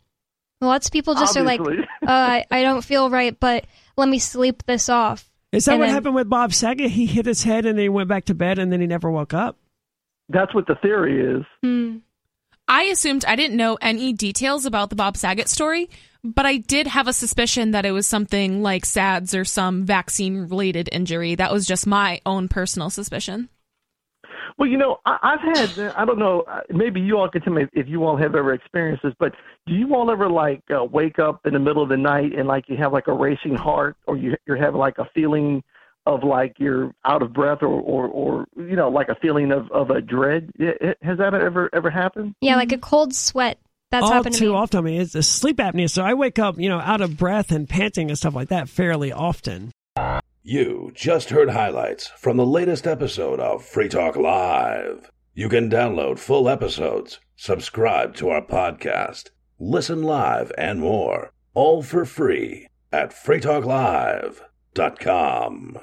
lots 0.61 0.87
of 0.87 0.93
people 0.93 1.15
just 1.15 1.37
are 1.37 1.43
like, 1.43 1.61
uh, 1.61 1.77
I, 2.09 2.45
I 2.51 2.63
don't 2.63 2.83
feel 2.83 3.11
right, 3.11 3.39
but 3.39 3.67
let 3.99 4.09
me 4.09 4.19
sleep 4.19 4.63
this 4.67 4.89
off. 4.89 5.31
Is 5.53 5.67
that 5.67 5.73
And 5.73 5.81
what 5.81 5.87
then- 5.87 5.95
happened 5.95 6.15
with 6.15 6.29
Bob 6.31 6.53
Saget? 6.55 6.91
He 6.91 7.05
hit 7.07 7.27
his 7.27 7.45
head 7.45 7.67
and 7.67 7.77
then 7.79 7.83
he 7.85 7.89
went 7.91 8.09
back 8.09 8.25
to 8.27 8.35
bed 8.35 8.59
and 8.59 8.73
then 8.73 8.81
he 8.81 8.87
never 8.87 9.11
woke 9.11 9.35
up. 9.35 9.57
That's 10.31 10.55
what 10.55 10.67
the 10.67 10.75
theory 10.77 11.21
is. 11.39 11.45
Hmm. 11.63 11.99
I 12.67 12.85
assumed 12.85 13.25
I 13.27 13.37
didn't 13.37 13.57
know 13.57 13.77
any 13.81 14.13
details 14.13 14.65
about 14.65 14.91
the 14.91 14.97
Bob 14.97 15.17
Saget 15.17 15.49
story, 15.49 15.91
but 16.23 16.47
I 16.47 16.57
did 16.57 16.87
have 16.87 17.09
a 17.09 17.13
suspicion 17.13 17.73
that 17.73 17.85
it 17.85 17.93
was 17.93 18.07
something 18.07 18.63
like 18.63 18.87
SADS 18.87 19.35
or 19.35 19.45
some 19.45 19.85
vaccine 19.85 20.39
related 20.49 20.89
injury. 20.91 21.35
That 21.35 21.53
was 21.53 21.67
just 21.67 21.87
my 21.87 22.21
own 22.25 22.49
personal 22.49 22.89
suspicion. 22.89 23.51
Well, 24.57 24.69
you 24.69 24.79
know, 24.79 25.01
I, 25.05 25.19
I've 25.23 25.57
had, 25.59 25.95
I 25.97 26.05
don't 26.05 26.19
know, 26.19 26.43
uh, 26.43 26.61
maybe 26.71 27.01
you 27.01 27.19
all 27.19 27.29
can 27.29 27.43
tell 27.43 27.53
me 27.53 27.67
if 27.73 27.89
you 27.89 28.05
all 28.05 28.17
have 28.17 28.35
ever 28.35 28.55
experienced 28.55 29.03
this, 29.03 29.13
but 29.19 29.35
do 29.67 29.75
you 29.75 29.95
all 29.95 30.11
ever 30.11 30.31
like 30.31 30.63
uh, 30.75 30.85
wake 30.85 31.19
up 31.19 31.41
in 31.45 31.53
the 31.53 31.59
middle 31.59 31.83
of 31.83 31.89
the 31.89 31.97
night 31.97 32.33
and 32.39 32.47
like 32.47 32.69
you 32.69 32.77
have 32.77 32.93
like 32.93 33.09
a 33.09 33.13
racing 33.13 33.57
heart 33.57 33.97
or 34.07 34.17
you, 34.17 34.37
you're 34.47 34.57
having 34.57 34.79
like 34.79 34.99
a 34.99 35.09
feeling 35.15 35.63
of 36.07 36.23
like 36.23 36.55
you're 36.59 36.95
out 37.05 37.23
of 37.23 37.33
breath 37.33 37.63
or, 37.63 37.81
or, 37.81 38.07
or 38.09 38.47
you 38.57 38.77
know, 38.77 38.89
like 38.89 39.09
a 39.09 39.15
feeling 39.17 39.53
of, 39.53 39.71
of 39.73 39.91
a 39.91 40.01
dread? 40.01 40.51
Has 41.03 41.19
that 41.19 41.35
ever, 41.35 41.69
ever 41.73 41.91
happened? 41.91 42.35
Yeah, 42.41 42.57
like 42.57 42.73
a 42.73 42.79
cold 42.79 43.15
sweat. 43.15 43.59
That's 43.91 44.05
All 44.05 44.13
happened 44.13 44.35
to 44.35 44.41
too 44.41 44.51
me. 44.53 44.57
often. 44.57 44.79
I 44.79 44.83
mean, 44.83 45.01
it's 45.01 45.15
a 45.15 45.23
sleep 45.23 45.59
apnea. 45.59 45.89
So 45.89 46.03
I 46.03 46.15
wake 46.15 46.39
up, 46.39 46.59
you 46.59 46.69
know, 46.69 46.81
out 46.81 47.01
of 47.01 47.17
breath 47.17 47.53
and 47.53 47.69
panting 47.69 48.11
and 48.11 48.19
stuff 48.19 48.35
like 48.35 48.49
that 48.49 48.69
fairly 48.69 49.13
often. 49.13 49.71
You 50.43 50.91
just 50.95 51.31
heard 51.31 51.51
highlights 51.51 52.09
from 52.19 52.37
the 52.37 52.47
latest 52.47 52.87
episode 52.87 53.41
of 53.41 53.65
Free 53.65 53.89
Talk 53.89 54.17
Live. 54.17 55.11
You 55.33 55.49
can 55.49 55.71
download 55.71 56.19
full 56.19 56.49
episodes, 56.49 57.19
subscribe 57.37 58.15
to 58.17 58.29
our 58.29 58.43
podcast, 58.43 59.31
listen 59.59 60.03
live, 60.03 60.53
and 60.59 60.81
more, 60.81 61.33
all 61.55 61.83
for 61.83 62.05
free 62.05 62.67
at 62.93 63.11
freetalklive.com. 63.13 65.79